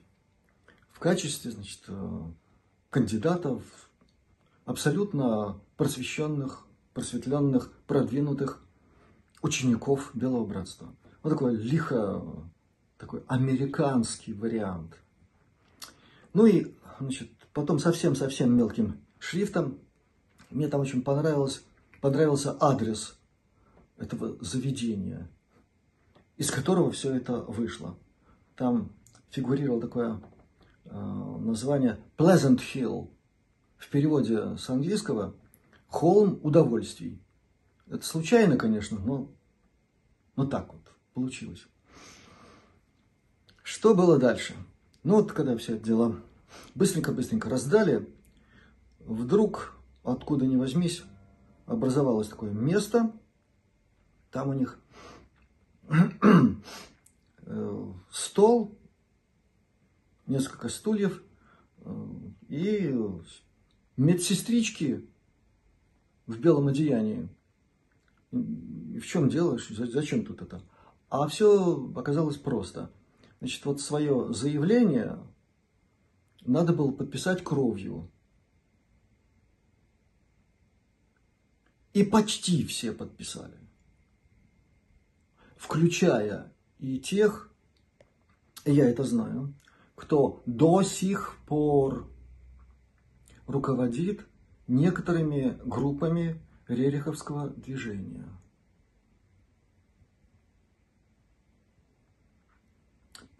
в 0.92 0.98
качестве, 0.98 1.50
значит, 1.50 1.80
э, 1.88 2.22
кандидатов 2.90 3.62
абсолютно 4.64 5.60
просвещенных, 5.76 6.66
просветленных, 6.94 7.72
продвинутых 7.86 8.62
учеников 9.42 10.10
Белого 10.14 10.44
Братства. 10.44 10.94
Вот 11.22 11.30
такой 11.30 11.56
лихо, 11.56 12.22
такой 12.98 13.22
американский 13.26 14.32
вариант. 14.32 15.00
Ну 16.32 16.46
и, 16.46 16.74
значит, 16.98 17.30
потом 17.52 17.78
совсем-совсем 17.78 18.56
мелким 18.56 19.00
шрифтом 19.18 19.78
мне 20.50 20.68
там 20.68 20.80
очень 20.80 21.02
понравилось, 21.02 21.62
понравился 22.00 22.56
адрес 22.60 23.18
этого 23.96 24.36
заведения, 24.42 25.30
из 26.36 26.50
которого 26.50 26.90
все 26.90 27.14
это 27.14 27.40
вышло. 27.40 27.96
Там 28.56 28.92
фигурировало 29.30 29.80
такое 29.80 30.20
э, 30.84 30.90
название 31.40 31.98
Pleasant 32.16 32.60
Hill. 32.74 33.10
В 33.76 33.88
переводе 33.88 34.56
с 34.56 34.68
английского 34.68 35.34
«Холм 35.86 36.38
удовольствий». 36.42 37.22
Это 37.86 38.04
случайно, 38.04 38.56
конечно, 38.56 38.98
но, 38.98 39.32
но 40.36 40.46
так 40.46 40.72
вот 40.72 40.82
получилось. 41.14 41.66
Что 43.62 43.94
было 43.94 44.18
дальше? 44.18 44.54
Ну 45.02 45.16
вот, 45.16 45.32
когда 45.32 45.56
все 45.56 45.76
это 45.76 45.84
дело 45.84 46.20
быстренько-быстренько 46.74 47.48
раздали, 47.48 48.06
вдруг 48.98 49.74
откуда 50.02 50.46
ни 50.46 50.56
возьмись, 50.56 51.02
образовалось 51.66 52.28
такое 52.28 52.52
место. 52.52 53.12
Там 54.30 54.50
у 54.50 54.52
них 54.52 54.78
э, 57.46 57.92
стол, 58.10 58.78
несколько 60.26 60.68
стульев 60.68 61.22
э, 61.78 62.06
и 62.48 62.94
медсестрички 63.96 65.08
в 66.26 66.38
белом 66.38 66.68
одеянии. 66.68 67.28
в 68.30 69.02
чем 69.02 69.30
дело? 69.30 69.58
Зачем 69.70 70.26
тут 70.26 70.42
это? 70.42 70.62
А 71.08 71.26
все 71.26 71.90
оказалось 71.96 72.36
просто. 72.36 72.90
Значит, 73.40 73.64
вот 73.64 73.80
свое 73.80 74.32
заявление 74.34 75.18
надо 76.42 76.72
было 76.72 76.92
подписать 76.92 77.42
кровью. 77.42 78.10
И 81.92 82.04
почти 82.04 82.64
все 82.66 82.92
подписали. 82.92 83.58
Включая 85.56 86.52
и 86.78 86.98
тех, 86.98 87.52
я 88.64 88.88
это 88.88 89.04
знаю, 89.04 89.54
кто 89.94 90.42
до 90.46 90.82
сих 90.82 91.36
пор 91.46 92.08
руководит 93.46 94.26
некоторыми 94.68 95.58
группами 95.64 96.40
Рериховского 96.68 97.50
движения. 97.50 98.28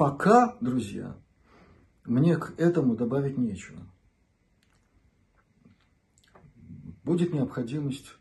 Пока, 0.01 0.57
друзья, 0.63 1.15
мне 2.07 2.39
к 2.39 2.59
этому 2.59 2.97
добавить 2.97 3.37
нечего. 3.37 3.87
Будет 7.05 7.35
необходимость 7.35 8.17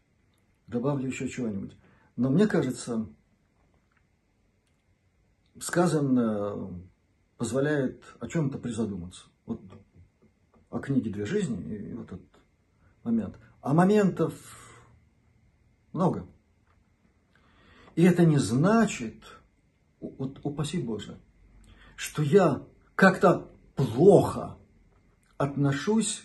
добавлю 0.68 1.08
еще 1.08 1.30
чего-нибудь. 1.30 1.78
Но 2.18 2.30
мне 2.32 2.48
кажется, 2.48 3.08
сказанное 5.62 6.84
позволяет 7.38 8.04
о 8.20 8.28
чем-то 8.28 8.58
призадуматься. 8.58 9.28
Вот 9.46 9.62
о 10.72 10.80
книге 10.80 11.12
«Две 11.12 11.26
жизни» 11.26 11.64
и 11.64 11.94
вот 11.94 12.08
этот 12.08 12.42
момент. 13.04 13.40
А 13.62 13.74
моментов 13.74 14.34
много. 15.94 16.28
И 17.96 18.04
это 18.04 18.26
не 18.26 18.38
значит, 18.38 19.24
вот, 20.02 20.42
упаси 20.44 20.82
Боже, 20.82 21.18
что 22.00 22.24
я 22.24 22.66
как-то 22.96 23.52
плохо 23.76 24.58
отношусь 25.36 26.24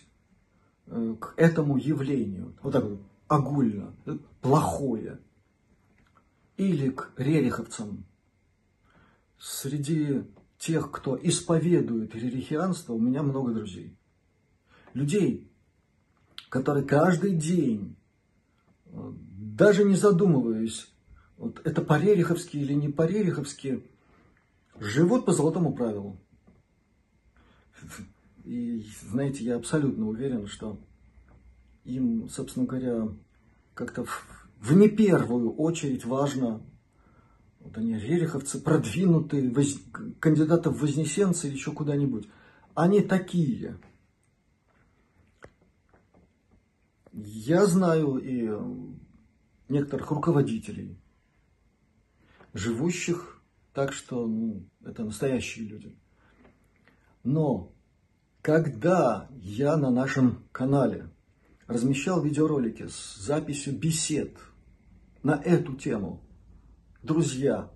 э, 0.87 1.15
к 1.19 1.33
этому 1.35 1.75
явлению. 1.75 2.55
Вот 2.61 2.71
так 2.71 2.85
вот 2.85 3.01
огульно, 3.27 3.93
плохое, 4.39 5.19
или 6.55 6.91
к 6.91 7.11
рериховцам, 7.17 8.05
среди 9.37 10.23
тех, 10.57 10.91
кто 10.91 11.19
исповедует 11.21 12.15
религианство, 12.15 12.93
у 12.93 12.99
меня 12.99 13.21
много 13.21 13.51
друзей. 13.51 13.97
Людей, 14.93 15.51
которые 16.47 16.85
каждый 16.85 17.35
день, 17.35 17.97
э, 18.85 19.11
даже 19.11 19.83
не 19.83 19.95
задумываясь, 19.95 20.89
вот 21.35 21.59
это 21.65 21.81
по-рериховски 21.81 22.55
или 22.55 22.71
не 22.71 22.87
по-рериховски, 22.87 23.83
живут 24.79 25.25
по 25.25 25.33
золотому 25.33 25.73
правилу. 25.73 26.19
И, 28.43 28.85
знаете, 29.09 29.43
я 29.43 29.55
абсолютно 29.55 30.07
уверен, 30.07 30.47
что 30.47 30.79
им, 31.83 32.29
собственно 32.29 32.65
говоря, 32.65 33.07
как-то 33.73 34.05
в, 34.05 34.49
в 34.59 34.73
не 34.73 34.87
первую 34.87 35.53
очередь 35.55 36.05
важно, 36.05 36.61
вот 37.59 37.77
они 37.77 37.97
рериховцы, 37.97 38.61
продвинутые, 38.61 39.51
воз, 39.51 39.79
кандидаты 40.19 40.69
в 40.69 40.79
вознесенцы 40.79 41.47
или 41.47 41.55
еще 41.55 41.71
куда-нибудь. 41.71 42.29
Они 42.75 43.01
такие. 43.01 43.79
Я 47.13 47.65
знаю 47.65 48.17
и 48.17 48.51
некоторых 49.69 50.11
руководителей, 50.11 50.99
живущих 52.53 53.41
так, 53.75 53.91
что 53.91 54.25
ну, 54.25 54.65
это 54.85 55.03
настоящие 55.03 55.67
люди. 55.67 55.95
Но 57.23 57.73
когда 58.41 59.27
я 59.31 59.75
на 59.75 59.91
нашем 59.91 60.47
канале 60.53 61.09
размещал 61.67 62.23
видеоролики 62.23 62.87
с 62.87 63.17
записью 63.17 63.77
бесед 63.77 64.37
на 65.23 65.41
эту 65.43 65.75
тему, 65.75 66.23
друзья, 67.03 67.69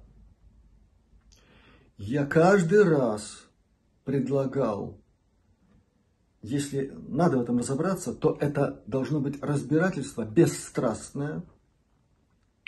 я 1.98 2.26
каждый 2.26 2.84
раз 2.84 3.44
предлагал, 4.06 5.02
если 6.42 6.94
надо 7.10 7.40
в 7.40 7.42
этом 7.42 7.58
разобраться, 7.58 8.14
то 8.14 8.38
это 8.40 8.82
должно 8.88 9.20
быть 9.20 9.44
разбирательство 9.44 10.24
бесстрастное, 10.24 11.44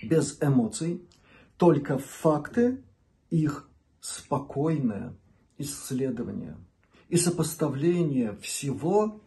без 0.04 0.38
эмоций, 0.42 1.08
только 1.56 1.98
факты, 1.98 2.84
их 3.32 3.68
спокойное 4.00 5.16
исследование– 5.58 6.56
и 7.12 7.18
сопоставление 7.18 8.38
всего 8.38 9.22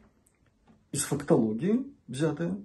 из 0.91 1.05
фактологии 1.05 1.85
взятое 2.09 2.65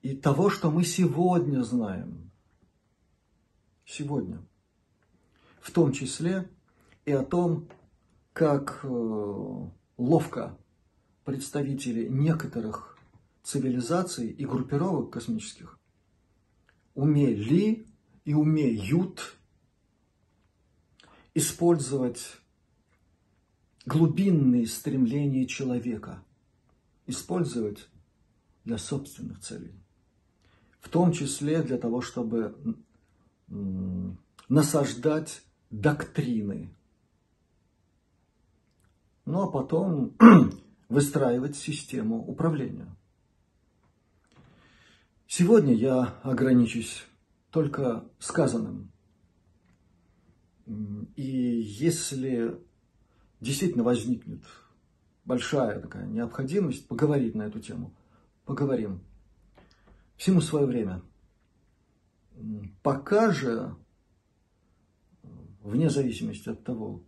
и 0.00 0.16
того, 0.16 0.48
что 0.48 0.70
мы 0.70 0.82
сегодня 0.82 1.62
знаем. 1.62 2.30
Сегодня. 3.84 4.42
В 5.60 5.70
том 5.70 5.92
числе 5.92 6.48
и 7.04 7.12
о 7.12 7.22
том, 7.22 7.68
как 8.32 8.80
э, 8.82 8.88
ловко 9.98 10.58
представители 11.24 12.08
некоторых 12.08 12.98
цивилизаций 13.42 14.28
и 14.28 14.46
группировок 14.46 15.10
космических 15.10 15.78
умели 16.94 17.86
и 18.24 18.32
умеют 18.32 19.36
использовать 21.34 22.38
глубинные 23.84 24.66
стремления 24.66 25.46
человека 25.46 26.22
использовать 27.06 27.88
для 28.64 28.78
собственных 28.78 29.40
целей. 29.40 29.74
В 30.80 30.88
том 30.88 31.12
числе 31.12 31.62
для 31.62 31.78
того, 31.78 32.00
чтобы 32.00 32.56
насаждать 34.48 35.42
доктрины. 35.70 36.74
Ну 39.24 39.42
а 39.42 39.50
потом 39.50 40.16
выстраивать 40.88 41.56
систему 41.56 42.18
управления. 42.26 42.94
Сегодня 45.26 45.74
я 45.74 46.18
ограничусь 46.22 47.04
только 47.50 48.04
сказанным. 48.18 48.91
И 50.66 51.22
если 51.22 52.58
действительно 53.40 53.84
возникнет 53.84 54.44
большая 55.24 55.80
такая 55.80 56.06
необходимость 56.06 56.86
поговорить 56.86 57.34
на 57.34 57.42
эту 57.42 57.60
тему, 57.60 57.94
поговорим. 58.44 59.02
Всему 60.16 60.40
свое 60.40 60.66
время. 60.66 61.02
Пока 62.82 63.30
же, 63.32 63.76
вне 65.60 65.90
зависимости 65.90 66.48
от 66.48 66.62
того, 66.64 67.02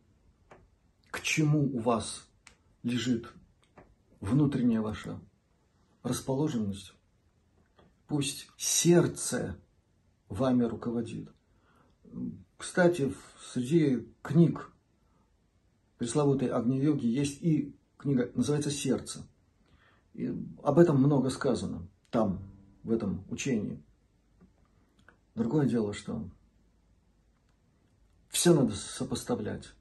к 1.10 1.20
чему 1.20 1.64
у 1.74 1.78
вас 1.78 2.28
лежит 2.82 3.32
внутренняя 4.20 4.80
ваша 4.80 5.20
расположенность, 6.02 6.94
пусть 8.06 8.48
сердце 8.56 9.56
вами 10.28 10.64
руководит. 10.64 11.30
Кстати, 12.64 13.14
среди 13.53 14.09
книг 14.22 14.72
пресловутой 15.98 16.48
Агни-йоги 16.48 17.05
есть 17.07 17.42
и 17.42 17.77
книга, 17.98 18.33
называется 18.35 18.70
«Сердце». 18.70 19.29
И 20.14 20.35
об 20.62 20.79
этом 20.79 20.96
много 20.96 21.29
сказано 21.29 21.87
там, 22.11 22.42
в 22.83 22.90
этом 22.90 23.22
учении. 23.29 23.85
Другое 25.35 25.68
дело, 25.68 25.92
что 25.92 26.27
все 28.31 28.55
надо 28.55 28.74
сопоставлять. 28.74 29.74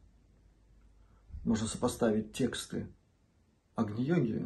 Можно 1.45 1.67
сопоставить 1.67 2.33
тексты 2.33 2.91
Агни-йоги, 3.75 4.45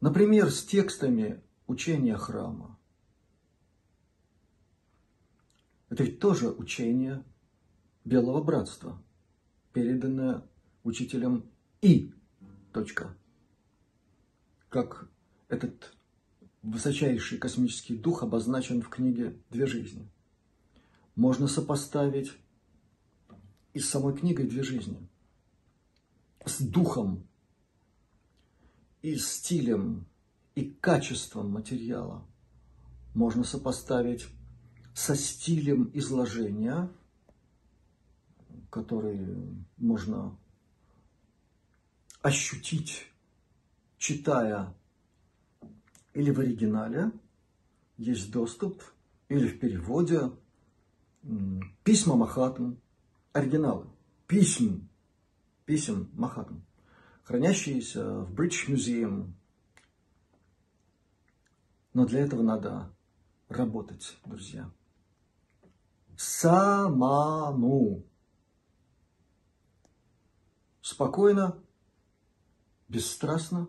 например, 0.00 0.50
с 0.50 0.64
текстами 0.64 1.42
учения 1.66 2.16
храма. 2.16 2.78
Это 5.90 6.04
ведь 6.04 6.20
тоже 6.20 6.48
учение 6.48 7.22
Белого 8.06 8.40
Братства, 8.40 9.02
переданное 9.72 10.44
учителем 10.84 11.50
И. 11.82 12.14
Точка. 12.72 13.16
Как 14.68 15.10
этот 15.48 15.92
высочайший 16.62 17.38
космический 17.38 17.96
дух 17.96 18.22
обозначен 18.22 18.80
в 18.80 18.88
книге 18.90 19.36
«Две 19.50 19.66
жизни». 19.66 20.08
Можно 21.16 21.48
сопоставить 21.48 22.32
и 23.74 23.80
с 23.80 23.90
самой 23.90 24.16
книгой 24.16 24.46
«Две 24.46 24.62
жизни», 24.62 25.08
с 26.44 26.60
духом, 26.60 27.26
и 29.02 29.16
стилем, 29.16 30.06
и 30.54 30.70
качеством 30.70 31.50
материала. 31.50 32.24
Можно 33.14 33.42
сопоставить 33.42 34.28
со 34.94 35.16
стилем 35.16 35.90
изложения, 35.92 36.88
который 38.76 39.26
можно 39.78 40.36
ощутить, 42.20 43.06
читая 43.96 44.74
или 46.12 46.30
в 46.30 46.40
оригинале, 46.40 47.10
есть 47.96 48.30
доступ, 48.30 48.82
или 49.30 49.48
в 49.48 49.58
переводе, 49.58 50.30
письма 51.84 52.16
Махатм, 52.16 52.74
оригиналы, 53.32 53.86
писем, 54.26 54.90
писем 55.64 56.10
Махатм, 56.12 56.60
хранящиеся 57.22 58.24
в 58.24 58.34
British 58.34 58.68
Museum. 58.68 59.32
Но 61.94 62.04
для 62.04 62.20
этого 62.20 62.42
надо 62.42 62.94
работать, 63.48 64.18
друзья. 64.26 64.70
Самому. 66.18 68.04
Спокойно, 70.86 71.60
бесстрастно 72.86 73.66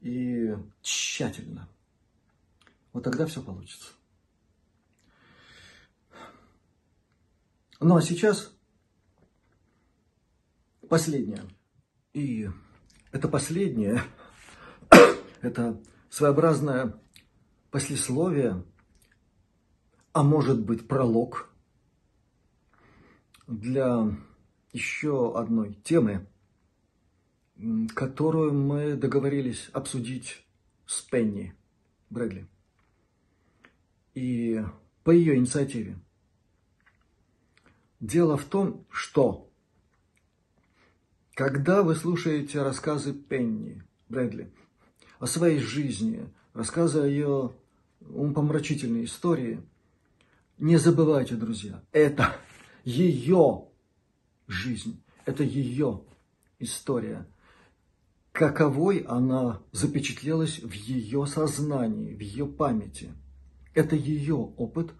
и 0.00 0.56
тщательно. 0.80 1.68
Вот 2.94 3.04
тогда 3.04 3.26
все 3.26 3.42
получится. 3.42 3.92
Ну 7.80 7.96
а 7.96 8.00
сейчас 8.00 8.56
последнее. 10.88 11.44
И 12.14 12.48
это 13.12 13.28
последнее, 13.28 14.00
это 15.42 15.82
своеобразное 16.08 16.98
послесловие, 17.70 18.64
а 20.14 20.22
может 20.22 20.64
быть 20.64 20.88
пролог 20.88 21.52
для 23.46 24.16
еще 24.76 25.34
одной 25.34 25.72
темы, 25.84 26.26
которую 27.94 28.52
мы 28.52 28.94
договорились 28.94 29.70
обсудить 29.72 30.44
с 30.84 31.00
Пенни 31.00 31.54
Брэдли. 32.10 32.46
И 34.14 34.62
по 35.02 35.10
ее 35.10 35.36
инициативе. 35.36 35.98
Дело 38.00 38.36
в 38.36 38.44
том, 38.44 38.86
что 38.90 39.50
когда 41.32 41.82
вы 41.82 41.94
слушаете 41.94 42.62
рассказы 42.62 43.14
Пенни 43.14 43.82
Брэдли 44.10 44.52
о 45.18 45.26
своей 45.26 45.58
жизни, 45.58 46.28
рассказы 46.52 47.00
о 47.00 47.06
ее 47.06 47.54
умопомрачительной 48.00 49.06
истории, 49.06 49.62
не 50.58 50.76
забывайте, 50.76 51.34
друзья, 51.34 51.82
это 51.92 52.36
ее 52.84 53.68
жизнь, 54.46 55.02
это 55.24 55.42
ее 55.42 56.02
история. 56.58 57.26
Каковой 58.32 58.98
она 58.98 59.62
запечатлелась 59.72 60.58
в 60.58 60.72
ее 60.72 61.26
сознании, 61.26 62.14
в 62.14 62.20
ее 62.20 62.46
памяти. 62.46 63.12
Это 63.74 63.96
ее 63.96 64.34
опыт, 64.34 64.92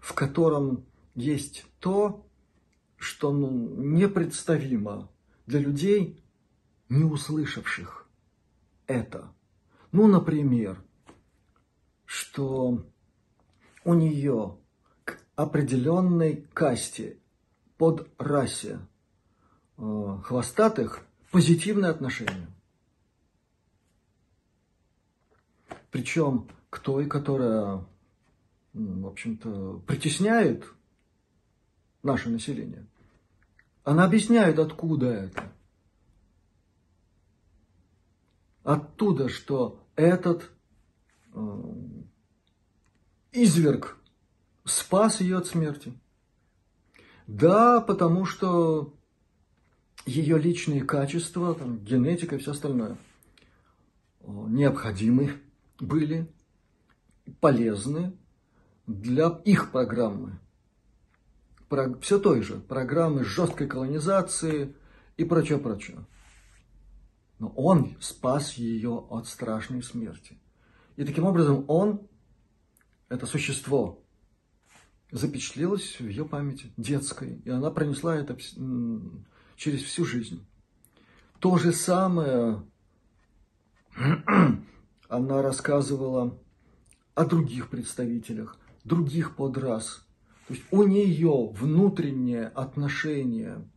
в 0.00 0.12
котором 0.12 0.84
есть 1.14 1.66
то, 1.78 2.26
что 2.96 3.32
ну, 3.32 3.50
непредставимо 3.50 5.10
для 5.46 5.60
людей, 5.60 6.22
не 6.88 7.04
услышавших 7.04 8.08
это. 8.86 9.32
Ну, 9.92 10.06
например, 10.08 10.82
что 12.04 12.84
у 13.84 13.94
нее 13.94 14.58
к 15.04 15.18
определенной 15.36 16.46
касте 16.52 17.18
под 17.78 18.08
расе 18.18 18.80
хвостатых 20.22 21.00
позитивное 21.30 21.90
отношение. 21.90 22.48
Причем 25.90 26.48
к 26.68 26.78
той, 26.78 27.06
которая, 27.06 27.84
в 28.74 29.06
общем-то, 29.06 29.82
притесняет 29.86 30.64
наше 32.02 32.28
население. 32.28 32.86
Она 33.82 34.04
объясняет, 34.04 34.58
откуда 34.58 35.06
это. 35.06 35.52
Оттуда, 38.62 39.28
что 39.28 39.82
этот 39.96 40.50
э, 41.32 41.62
изверг 43.32 43.96
спас 44.64 45.20
ее 45.20 45.38
от 45.38 45.46
смерти. 45.46 45.98
Да, 47.26 47.80
потому 47.80 48.26
что 48.26 48.94
ее 50.06 50.38
личные 50.38 50.82
качества, 50.82 51.54
там, 51.54 51.78
генетика 51.78 52.36
и 52.36 52.38
все 52.38 52.52
остальное 52.52 52.96
необходимы 54.26 55.40
были, 55.78 56.30
полезны 57.40 58.16
для 58.86 59.28
их 59.44 59.72
программы. 59.72 60.38
Все 62.00 62.18
той 62.18 62.42
же 62.42 62.56
программы 62.56 63.24
жесткой 63.24 63.68
колонизации 63.68 64.74
и 65.16 65.24
прочее, 65.24 65.58
прочее. 65.58 66.04
Но 67.38 67.48
он 67.50 67.96
спас 68.00 68.54
ее 68.54 69.06
от 69.08 69.28
страшной 69.28 69.82
смерти. 69.82 70.38
И 70.96 71.04
таким 71.04 71.24
образом 71.24 71.64
он, 71.68 72.08
это 73.08 73.26
существо, 73.26 74.02
запечатлелось 75.12 75.98
в 76.00 76.06
ее 76.06 76.24
памяти 76.24 76.72
детской, 76.76 77.40
и 77.44 77.50
она 77.50 77.70
пронесла 77.70 78.16
это 78.16 78.36
через 79.60 79.82
всю 79.82 80.06
жизнь. 80.06 80.46
То 81.38 81.58
же 81.58 81.74
самое 81.74 82.62
она 85.08 85.42
рассказывала 85.42 86.38
о 87.14 87.26
других 87.26 87.68
представителях, 87.68 88.56
других 88.84 89.36
подрас. 89.36 90.06
То 90.48 90.54
есть 90.54 90.64
у 90.70 90.84
нее 90.84 91.50
внутреннее 91.52 92.46
отношение 92.46 93.68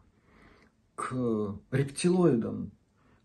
к 0.95 1.59
рептилоидам, 1.71 2.71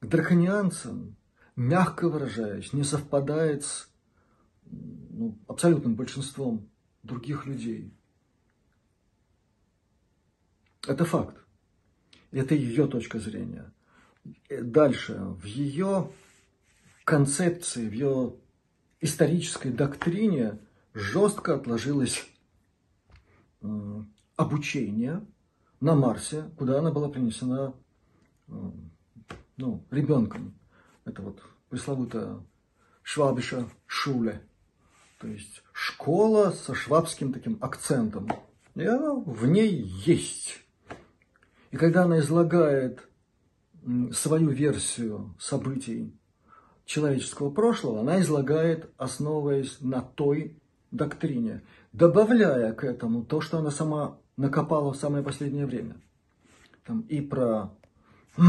к 0.01 0.07
драконианцам, 0.07 1.17
мягко 1.55 2.09
выражаясь, 2.09 2.73
не 2.73 2.83
совпадает 2.83 3.65
с 3.65 3.89
ну, 4.65 5.39
абсолютным 5.47 5.95
большинством 5.95 6.69
других 7.05 7.47
людей. 7.47 7.95
Это 10.85 11.05
факт. 11.05 11.48
Это 12.31 12.55
ее 12.55 12.87
точка 12.87 13.19
зрения. 13.19 13.73
Дальше, 14.51 15.15
в 15.15 15.45
ее 15.45 16.11
концепции, 17.05 17.89
в 17.89 17.93
ее 17.93 18.35
исторической 19.01 19.71
доктрине 19.71 20.59
жестко 20.93 21.55
отложилось 21.55 22.27
обучение 24.37 25.25
на 25.81 25.95
Марсе, 25.95 26.51
куда 26.57 26.79
она 26.79 26.91
была 26.91 27.09
принесена 27.09 27.73
ну, 29.57 29.85
ребенком. 29.91 30.55
Это 31.05 31.23
вот 31.23 31.43
пресловутая 31.71 32.41
швабиша 33.03 33.69
шуле, 33.87 34.43
то 35.19 35.27
есть 35.27 35.63
школа 35.73 36.51
со 36.51 36.75
швабским 36.75 37.33
таким 37.33 37.59
акцентом. 37.61 38.29
И 38.75 38.85
она 38.85 39.15
в 39.15 39.47
ней 39.47 39.83
есть. 40.05 40.61
И 41.71 41.77
когда 41.77 42.05
она 42.05 42.21
излагает 42.21 43.07
свою 44.13 44.51
версию 44.51 45.35
событий 45.39 46.15
человеческого 46.85 47.51
прошлого, 47.51 48.01
она 48.01 48.21
излагает, 48.21 48.91
основываясь 48.97 49.81
на 49.81 50.01
той 50.01 50.59
доктрине, 50.91 51.63
добавляя 51.93 52.73
к 52.73 52.85
этому 52.85 53.25
то, 53.25 53.41
что 53.41 53.59
она 53.59 53.71
сама 53.71 54.19
накопала 54.37 54.93
в 54.93 54.97
самое 54.97 55.23
последнее 55.23 55.67
время. 55.67 56.01
Там 56.85 57.03
и 57.03 57.21
про 57.21 57.75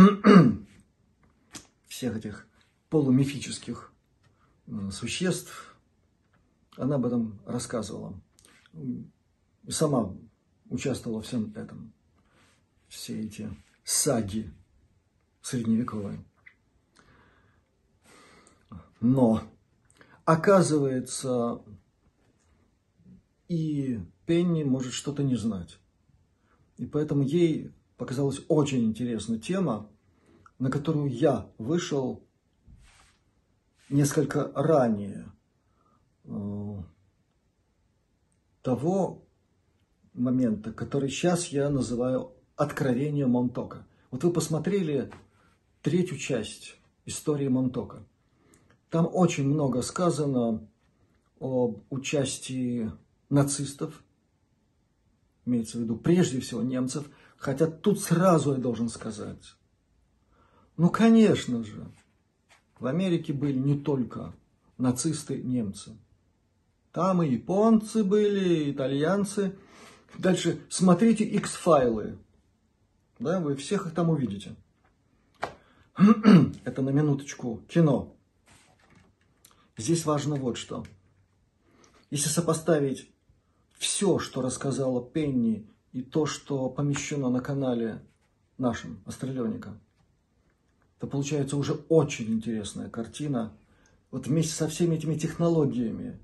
всех 1.88 2.18
этих 2.18 2.48
полумифических 2.90 3.92
существ, 4.92 5.76
она 6.78 6.96
об 6.96 7.06
этом 7.06 7.40
рассказывала. 7.46 8.20
Сама 9.68 10.16
участвовала 10.70 11.22
в 11.22 11.26
всем 11.26 11.52
этом. 11.56 11.94
Все 12.90 13.22
эти 13.22 13.50
саги 13.86 14.54
средневековые. 15.42 16.24
Но, 19.00 19.42
оказывается, 20.26 21.62
и 23.48 24.02
Пенни 24.26 24.64
может 24.64 24.92
что-то 24.92 25.24
не 25.24 25.38
знать. 25.38 25.80
И 26.78 26.86
поэтому 26.86 27.24
ей 27.24 27.74
показалась 27.96 28.42
очень 28.50 28.84
интересная 28.84 29.40
тема 29.40 29.90
на 30.60 30.70
которую 30.70 31.10
я 31.10 31.50
вышел 31.58 32.28
несколько 33.90 34.52
ранее 34.54 35.32
э, 36.26 36.84
того 38.62 39.26
момента, 40.14 40.74
который 40.74 41.10
сейчас 41.10 41.48
я 41.48 41.70
называю 41.70 42.34
откровение 42.60 43.26
Монтока. 43.26 43.86
Вот 44.12 44.24
вы 44.24 44.32
посмотрели 44.32 45.10
третью 45.82 46.18
часть 46.18 46.76
истории 47.06 47.48
Монтока. 47.48 48.04
Там 48.90 49.10
очень 49.12 49.48
много 49.48 49.82
сказано 49.82 50.68
об 51.40 51.84
участии 51.90 52.92
нацистов, 53.30 54.04
имеется 55.46 55.78
в 55.78 55.82
виду 55.82 55.96
прежде 55.96 56.42
всего 56.42 56.62
немцев, 56.62 57.10
хотя 57.38 57.68
тут 57.68 58.02
сразу 58.02 58.52
я 58.52 58.58
должен 58.58 58.90
сказать, 58.90 59.56
ну, 60.76 60.90
конечно 60.90 61.64
же, 61.64 61.90
в 62.78 62.88
Америке 62.88 63.32
были 63.32 63.58
не 63.58 63.80
только 63.80 64.34
нацисты, 64.78 65.42
немцы. 65.42 65.98
Там 66.92 67.24
и 67.24 67.30
японцы 67.30 68.04
были, 68.04 68.64
и 68.64 68.72
итальянцы. 68.72 69.56
Дальше 70.18 70.60
смотрите 70.70 71.24
X-файлы. 71.24 72.18
Да, 73.20 73.40
вы 73.42 73.56
всех 73.56 73.86
их 73.86 73.94
там 73.94 74.10
увидите. 74.10 74.56
Это 76.64 76.82
на 76.82 76.90
минуточку 76.90 77.62
кино. 77.68 78.16
Здесь 79.78 80.06
важно 80.06 80.36
вот 80.36 80.58
что. 80.58 80.86
Если 82.10 82.30
сопоставить 82.30 83.10
все, 83.78 84.20
что 84.20 84.42
рассказала 84.42 85.04
Пенни, 85.04 85.68
и 85.92 86.02
то, 86.02 86.26
что 86.26 86.70
помещено 86.70 87.30
на 87.30 87.42
канале 87.42 88.02
нашем, 88.58 89.02
Астралёника, 89.06 89.78
то 91.00 91.08
получается 91.08 91.58
уже 91.58 91.74
очень 91.74 92.32
интересная 92.32 92.90
картина. 92.90 93.54
Вот 94.12 94.28
вместе 94.28 94.54
со 94.54 94.68
всеми 94.68 94.96
этими 94.96 95.16
технологиями, 95.16 96.20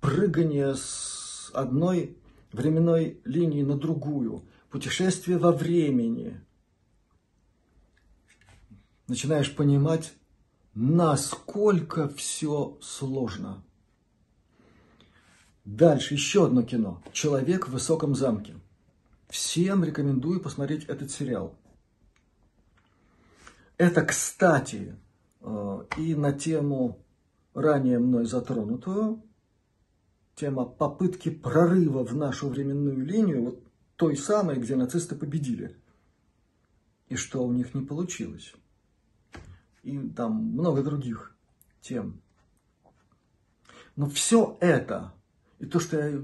прыгание 0.00 0.74
с 0.74 1.50
одной 1.54 2.16
временной 2.52 3.20
линии 3.24 3.62
на 3.62 3.78
другую, 3.78 4.42
путешествие 4.72 5.36
во 5.36 5.52
времени, 5.52 6.40
начинаешь 9.06 9.54
понимать, 9.54 10.14
насколько 10.74 12.08
все 12.08 12.78
сложно. 12.80 13.62
Дальше 15.66 16.14
еще 16.14 16.46
одно 16.46 16.62
кино. 16.62 17.02
Человек 17.12 17.68
в 17.68 17.72
высоком 17.72 18.14
замке. 18.14 18.54
Всем 19.28 19.84
рекомендую 19.84 20.40
посмотреть 20.40 20.86
этот 20.86 21.10
сериал. 21.10 21.54
Это, 23.76 24.02
кстати, 24.02 24.96
э, 25.40 25.84
и 25.98 26.14
на 26.14 26.32
тему, 26.32 26.98
ранее 27.52 27.98
мной 27.98 28.24
затронутую, 28.24 29.22
тема 30.34 30.64
попытки 30.64 31.30
прорыва 31.30 32.04
в 32.04 32.16
нашу 32.16 32.48
временную 32.48 33.04
линию, 33.04 33.44
вот 33.44 33.71
той 34.02 34.16
самой, 34.16 34.58
где 34.58 34.74
нацисты 34.74 35.14
победили. 35.14 35.76
И 37.08 37.14
что 37.14 37.44
у 37.44 37.52
них 37.52 37.72
не 37.72 37.86
получилось. 37.86 38.52
И 39.84 39.96
там 40.16 40.32
много 40.34 40.82
других 40.82 41.36
тем. 41.80 42.20
Но 43.94 44.08
все 44.08 44.56
это, 44.60 45.12
и 45.60 45.66
то, 45.66 45.78
что 45.78 45.96
я 45.96 46.20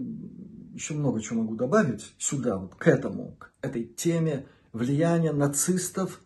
еще 0.75 0.95
много 0.95 1.21
чего 1.21 1.43
могу 1.43 1.55
добавить 1.55 2.13
сюда, 2.19 2.57
вот 2.59 2.75
к 2.75 2.89
этому, 2.89 3.37
к 3.39 3.53
этой 3.61 3.85
теме 3.85 4.49
влияния 4.73 5.33
нацистов 5.33 6.21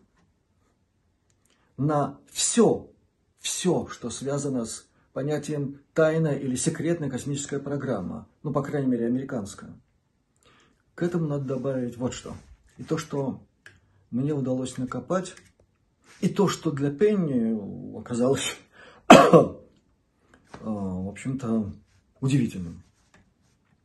на 1.77 2.19
все, 2.31 2.89
все, 3.37 3.85
что 3.91 4.09
связано 4.09 4.65
с 4.65 4.87
понятием 5.11 5.81
тайная 5.93 6.35
или 6.39 6.55
секретная 6.55 7.11
космическая 7.11 7.59
программа, 7.59 8.27
ну, 8.41 8.51
по 8.51 8.63
крайней 8.63 8.87
мере, 8.87 9.05
американская. 9.05 9.75
К 10.95 11.03
этому 11.03 11.27
надо 11.27 11.45
добавить 11.45 11.97
вот 11.97 12.13
что. 12.13 12.35
И 12.77 12.83
то, 12.83 12.97
что 12.97 13.43
мне 14.11 14.33
удалось 14.33 14.77
накопать, 14.77 15.35
и 16.21 16.29
то, 16.29 16.47
что 16.47 16.71
для 16.71 16.91
Пенни 16.91 17.97
оказалось, 17.97 18.55
в 19.07 19.59
общем-то, 20.61 21.73
удивительным 22.19 22.83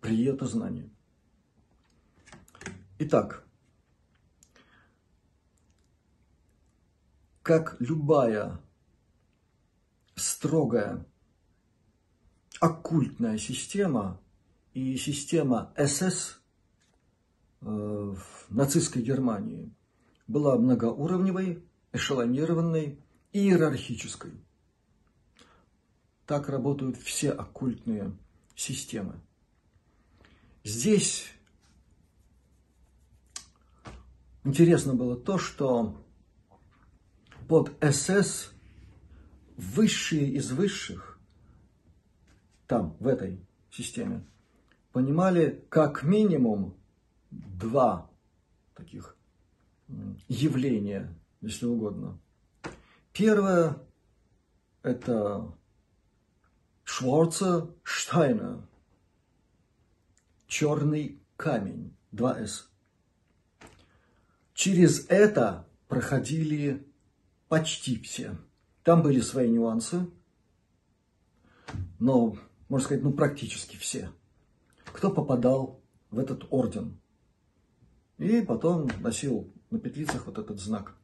при 0.00 0.24
это 0.24 0.46
знание. 0.46 0.88
Итак, 2.98 3.44
как 7.42 7.76
любая 7.80 8.60
строгая 10.14 11.06
оккультная 12.60 13.38
система 13.38 14.20
и 14.74 14.96
система 14.96 15.72
СС 15.76 16.02
э, 16.02 16.37
в 17.60 18.18
нацистской 18.48 19.02
Германии 19.02 19.74
была 20.26 20.56
многоуровневой, 20.56 21.64
эшелонированной 21.92 22.98
и 23.32 23.38
иерархической. 23.38 24.32
Так 26.26 26.48
работают 26.48 26.96
все 26.96 27.30
оккультные 27.30 28.16
системы. 28.54 29.20
Здесь 30.62 31.26
интересно 34.44 34.94
было 34.94 35.16
то, 35.16 35.38
что 35.38 36.04
под 37.48 37.72
СС 37.82 38.52
высшие 39.56 40.30
из 40.32 40.52
высших, 40.52 41.18
там, 42.66 42.96
в 43.00 43.06
этой 43.06 43.40
системе, 43.70 44.26
понимали 44.92 45.64
как 45.70 46.02
минимум 46.02 46.77
два 47.30 48.10
таких 48.74 49.16
явления, 50.28 51.14
если 51.40 51.66
угодно. 51.66 52.18
Первое– 53.12 53.76
это 54.82 55.52
Шварца 56.84 57.70
Штайна, 57.82 58.66
черный 60.46 61.20
камень, 61.36 61.94
2С. 62.12 62.64
Через 64.54 65.06
это 65.08 65.68
проходили 65.88 66.86
почти 67.48 68.00
все. 68.00 68.36
Там 68.82 69.02
были 69.02 69.20
свои 69.20 69.48
нюансы, 69.48 70.10
но, 71.98 72.36
можно 72.68 72.84
сказать, 72.84 73.04
ну 73.04 73.12
практически 73.12 73.76
все. 73.76 74.10
Кто 74.86 75.10
попадал 75.10 75.80
в 76.10 76.18
этот 76.18 76.46
орден. 76.50 77.00
И 78.18 78.42
потом 78.42 78.90
носил 79.00 79.52
на 79.70 79.78
петлицах 79.78 80.26
вот 80.26 80.38
этот 80.38 80.60
знак. 80.60 80.94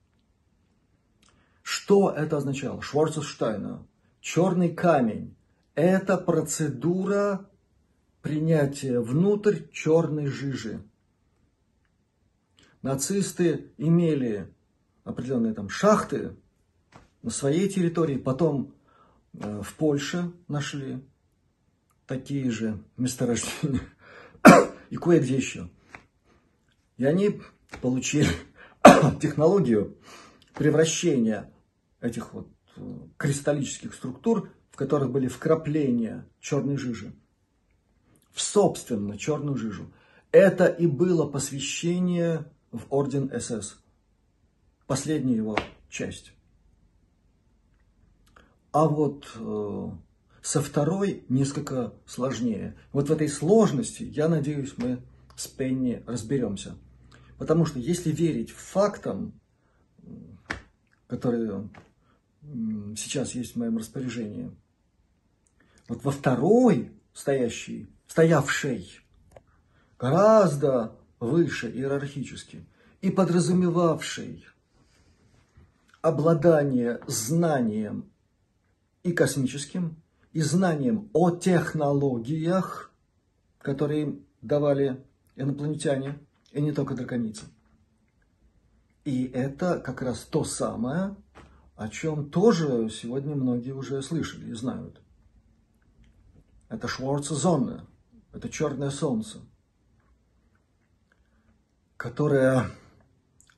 Что 1.63 2.11
это 2.11 2.37
означало? 2.37 2.83
Шварцештайна. 2.83 3.87
Черный 4.21 4.75
камень. 4.75 5.35
Это 5.75 6.19
процедура 6.19 7.49
принятия 8.21 9.01
внутрь 9.01 9.61
черной 9.73 10.27
жижи. 10.27 10.83
Нацисты 12.83 13.73
имели 13.77 14.53
определенные 15.05 15.55
там 15.55 15.69
шахты 15.69 16.37
на 17.23 17.31
своей 17.31 17.69
территории, 17.69 18.17
потом 18.17 18.75
э, 19.33 19.63
в 19.63 19.75
Польше 19.75 20.33
нашли 20.49 21.03
такие 22.07 22.51
же 22.51 22.83
месторождения 22.97 23.81
и 24.91 24.97
кое-где 24.97 25.37
еще. 25.37 25.71
И 26.97 27.05
они 27.05 27.41
получили 27.81 28.29
технологию 29.21 29.97
превращения 30.55 31.53
этих 32.01 32.33
вот 32.33 32.49
э, 32.77 32.99
кристаллических 33.17 33.95
структур, 33.95 34.51
в 34.71 34.77
которых 34.77 35.11
были 35.11 35.29
вкрапления 35.29 36.29
черной 36.41 36.77
жижи, 36.77 37.15
в 38.33 38.41
собственно 38.41 39.19
черную 39.19 39.57
жижу. 39.57 39.93
Это 40.31 40.67
и 40.67 40.87
было 40.87 41.27
посвящение 41.27 42.51
в 42.71 42.87
орден 42.91 43.31
СС. 43.41 43.79
Последняя 44.87 45.37
его 45.37 45.57
часть. 45.89 46.33
А 48.73 48.89
вот 48.89 49.31
э, 49.37 49.91
со 50.43 50.61
второй 50.61 51.25
несколько 51.29 51.95
сложнее. 52.07 52.77
Вот 52.93 53.09
в 53.09 53.13
этой 53.13 53.29
сложности, 53.29 54.03
я 54.03 54.29
надеюсь, 54.29 54.75
мы 54.77 55.01
с 55.37 55.47
Пенни 55.47 56.03
разберемся. 56.07 56.77
Потому 57.39 57.67
что 57.67 57.79
если 57.79 58.11
верить 58.11 58.51
фактам, 58.51 59.33
которые 61.07 61.69
сейчас 62.97 63.35
есть 63.35 63.55
в 63.55 63.59
моем 63.59 63.79
распоряжении, 63.79 64.55
вот 65.89 66.05
во 66.05 66.11
второй 66.11 66.93
стоящей 67.13 67.89
стоявшей 68.07 69.01
гораздо 69.99 70.97
выше 71.21 71.71
иерархически 71.71 72.65
и 73.01 73.11
подразумевавшей 73.11 74.45
обладание 76.01 77.01
знанием 77.07 78.11
и 79.03 79.13
космическим, 79.13 79.97
и 80.33 80.41
знанием 80.41 81.11
о 81.13 81.31
технологиях, 81.31 82.93
которые 83.59 84.19
давали 84.43 85.03
инопланетяне, 85.37 86.19
и 86.55 86.61
не 86.61 86.73
только 86.73 86.95
драконицы. 86.95 87.47
И 89.05 89.27
это 89.27 89.81
как 89.81 90.01
раз 90.01 90.21
то 90.21 90.45
самое, 90.45 91.17
о 91.77 91.89
чем 91.89 92.31
тоже 92.31 92.89
сегодня 92.89 93.35
многие 93.35 93.73
уже 93.73 94.01
слышали 94.03 94.49
и 94.49 94.55
знают. 94.55 95.03
Это 96.69 96.89
Шварцезонна, 96.89 97.87
это 98.33 98.49
черное 98.49 98.91
солнце, 98.91 99.41
которое 101.97 102.71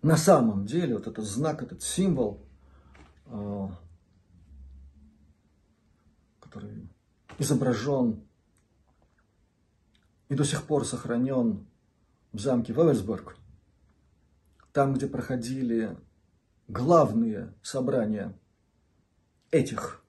на 0.03 0.17
самом 0.17 0.67
деле, 0.67 0.95
вот 0.95 1.07
этот 1.07 1.25
знак, 1.25 1.63
этот 1.63 1.83
символ, 1.83 2.47
э, 3.27 3.69
который 6.41 6.89
изображен 7.39 8.25
и 10.29 10.35
до 10.35 10.45
сих 10.45 10.65
пор 10.65 10.87
сохранен 10.87 11.67
в 12.37 12.41
замке 12.41 12.75
Веверсберг, 12.75 13.37
там, 14.73 14.93
где 14.93 15.07
проходили 15.07 15.97
главные 16.69 17.55
собрания 17.63 18.39
этих. 19.51 20.05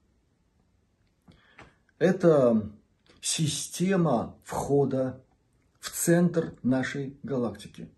Это 1.99 2.69
система 3.21 4.37
входа 4.43 5.23
в 5.79 5.89
центр 5.89 6.53
нашей 6.63 7.17
галактики. 7.23 7.89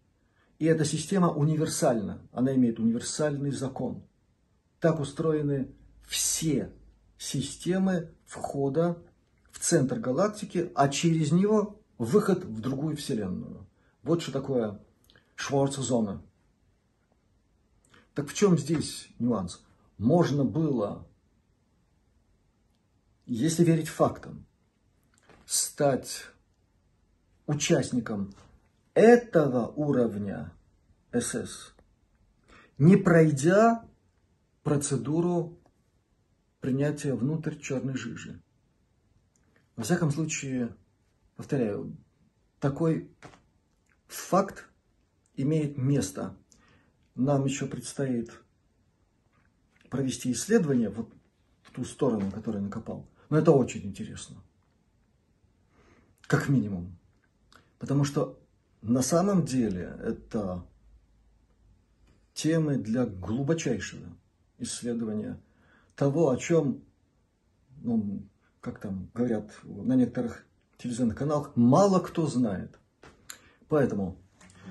И 0.60 0.66
эта 0.66 0.86
система 0.86 1.30
универсальна, 1.30 2.22
она 2.32 2.54
имеет 2.54 2.80
универсальный 2.80 3.52
закон. 3.52 4.04
Так 4.80 5.00
устроены 5.00 5.74
все 6.08 6.72
системы 7.18 8.14
входа 8.26 9.02
в 9.52 9.58
центр 9.58 9.98
галактики, 10.00 10.72
а 10.76 10.88
через 10.88 11.32
него 11.32 11.82
выход 11.98 12.44
в 12.46 12.62
другую 12.62 12.96
вселенную. 12.96 13.66
Вот 14.04 14.22
что 14.22 14.32
такое 14.32 14.80
Шварц-зона. 15.36 16.22
Так 18.14 18.28
в 18.30 18.34
чем 18.34 18.58
здесь 18.58 19.10
нюанс? 19.20 19.64
Можно 19.98 20.44
было, 20.44 21.08
если 23.26 23.64
верить 23.64 23.88
фактам, 23.88 24.46
стать 25.46 26.26
участником 27.48 28.34
этого 28.94 29.68
уровня 29.68 30.52
СС, 31.14 31.74
не 32.78 32.98
пройдя 32.98 33.86
процедуру 34.64 35.60
принятия 36.60 37.14
внутрь 37.14 37.58
черной 37.58 37.96
жижи. 37.96 38.42
Во 39.76 39.84
всяком 39.84 40.12
случае, 40.12 40.76
повторяю, 41.36 41.96
такой 42.60 43.10
факт 44.10 44.68
имеет 45.36 45.78
место. 45.78 46.36
Нам 47.16 47.46
еще 47.46 47.66
предстоит 47.66 48.32
провести 49.90 50.32
исследование 50.32 50.90
вот 50.90 51.14
в 51.62 51.72
ту 51.72 51.86
сторону, 51.86 52.32
которую 52.32 52.62
я 52.62 52.68
накопал. 52.68 53.08
Но 53.30 53.38
это 53.38 53.52
очень 53.52 53.86
интересно. 53.86 54.38
Как 56.22 56.50
минимум. 56.50 56.98
Потому 57.78 58.04
что 58.04 58.40
на 58.82 59.02
самом 59.02 59.46
деле 59.46 59.98
это 60.02 60.66
темы 62.34 62.78
для 62.78 63.06
глубочайшего 63.06 64.08
исследования 64.58 65.42
того, 65.96 66.30
о 66.30 66.38
чем, 66.38 66.84
ну, 67.82 68.28
как 68.62 68.80
там 68.80 69.10
говорят 69.14 69.52
на 69.64 69.96
некоторых 69.96 70.46
телевизионных 70.78 71.18
каналах, 71.18 71.56
мало 71.56 72.00
кто 72.00 72.28
знает. 72.28 72.80
Поэтому 73.70 74.18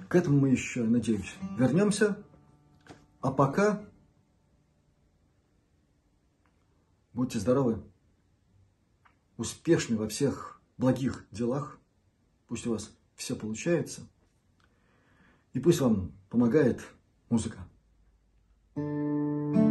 к 0.09 0.17
этому 0.17 0.39
мы 0.41 0.51
еще, 0.51 0.83
надеюсь, 0.83 1.35
вернемся. 1.57 2.19
А 3.21 3.33
пока 3.33 3.85
будьте 7.13 7.39
здоровы, 7.39 7.83
успешны 9.37 9.97
во 9.97 10.09
всех 10.09 10.61
благих 10.77 11.27
делах. 11.31 11.79
Пусть 12.47 12.67
у 12.67 12.73
вас 12.73 12.93
все 13.17 13.35
получается. 13.35 14.03
И 15.53 15.61
пусть 15.61 15.81
вам 15.81 16.13
помогает 16.29 16.83
музыка. 17.29 17.59
Счастливо, 18.77 19.55
друзья. 19.55 19.68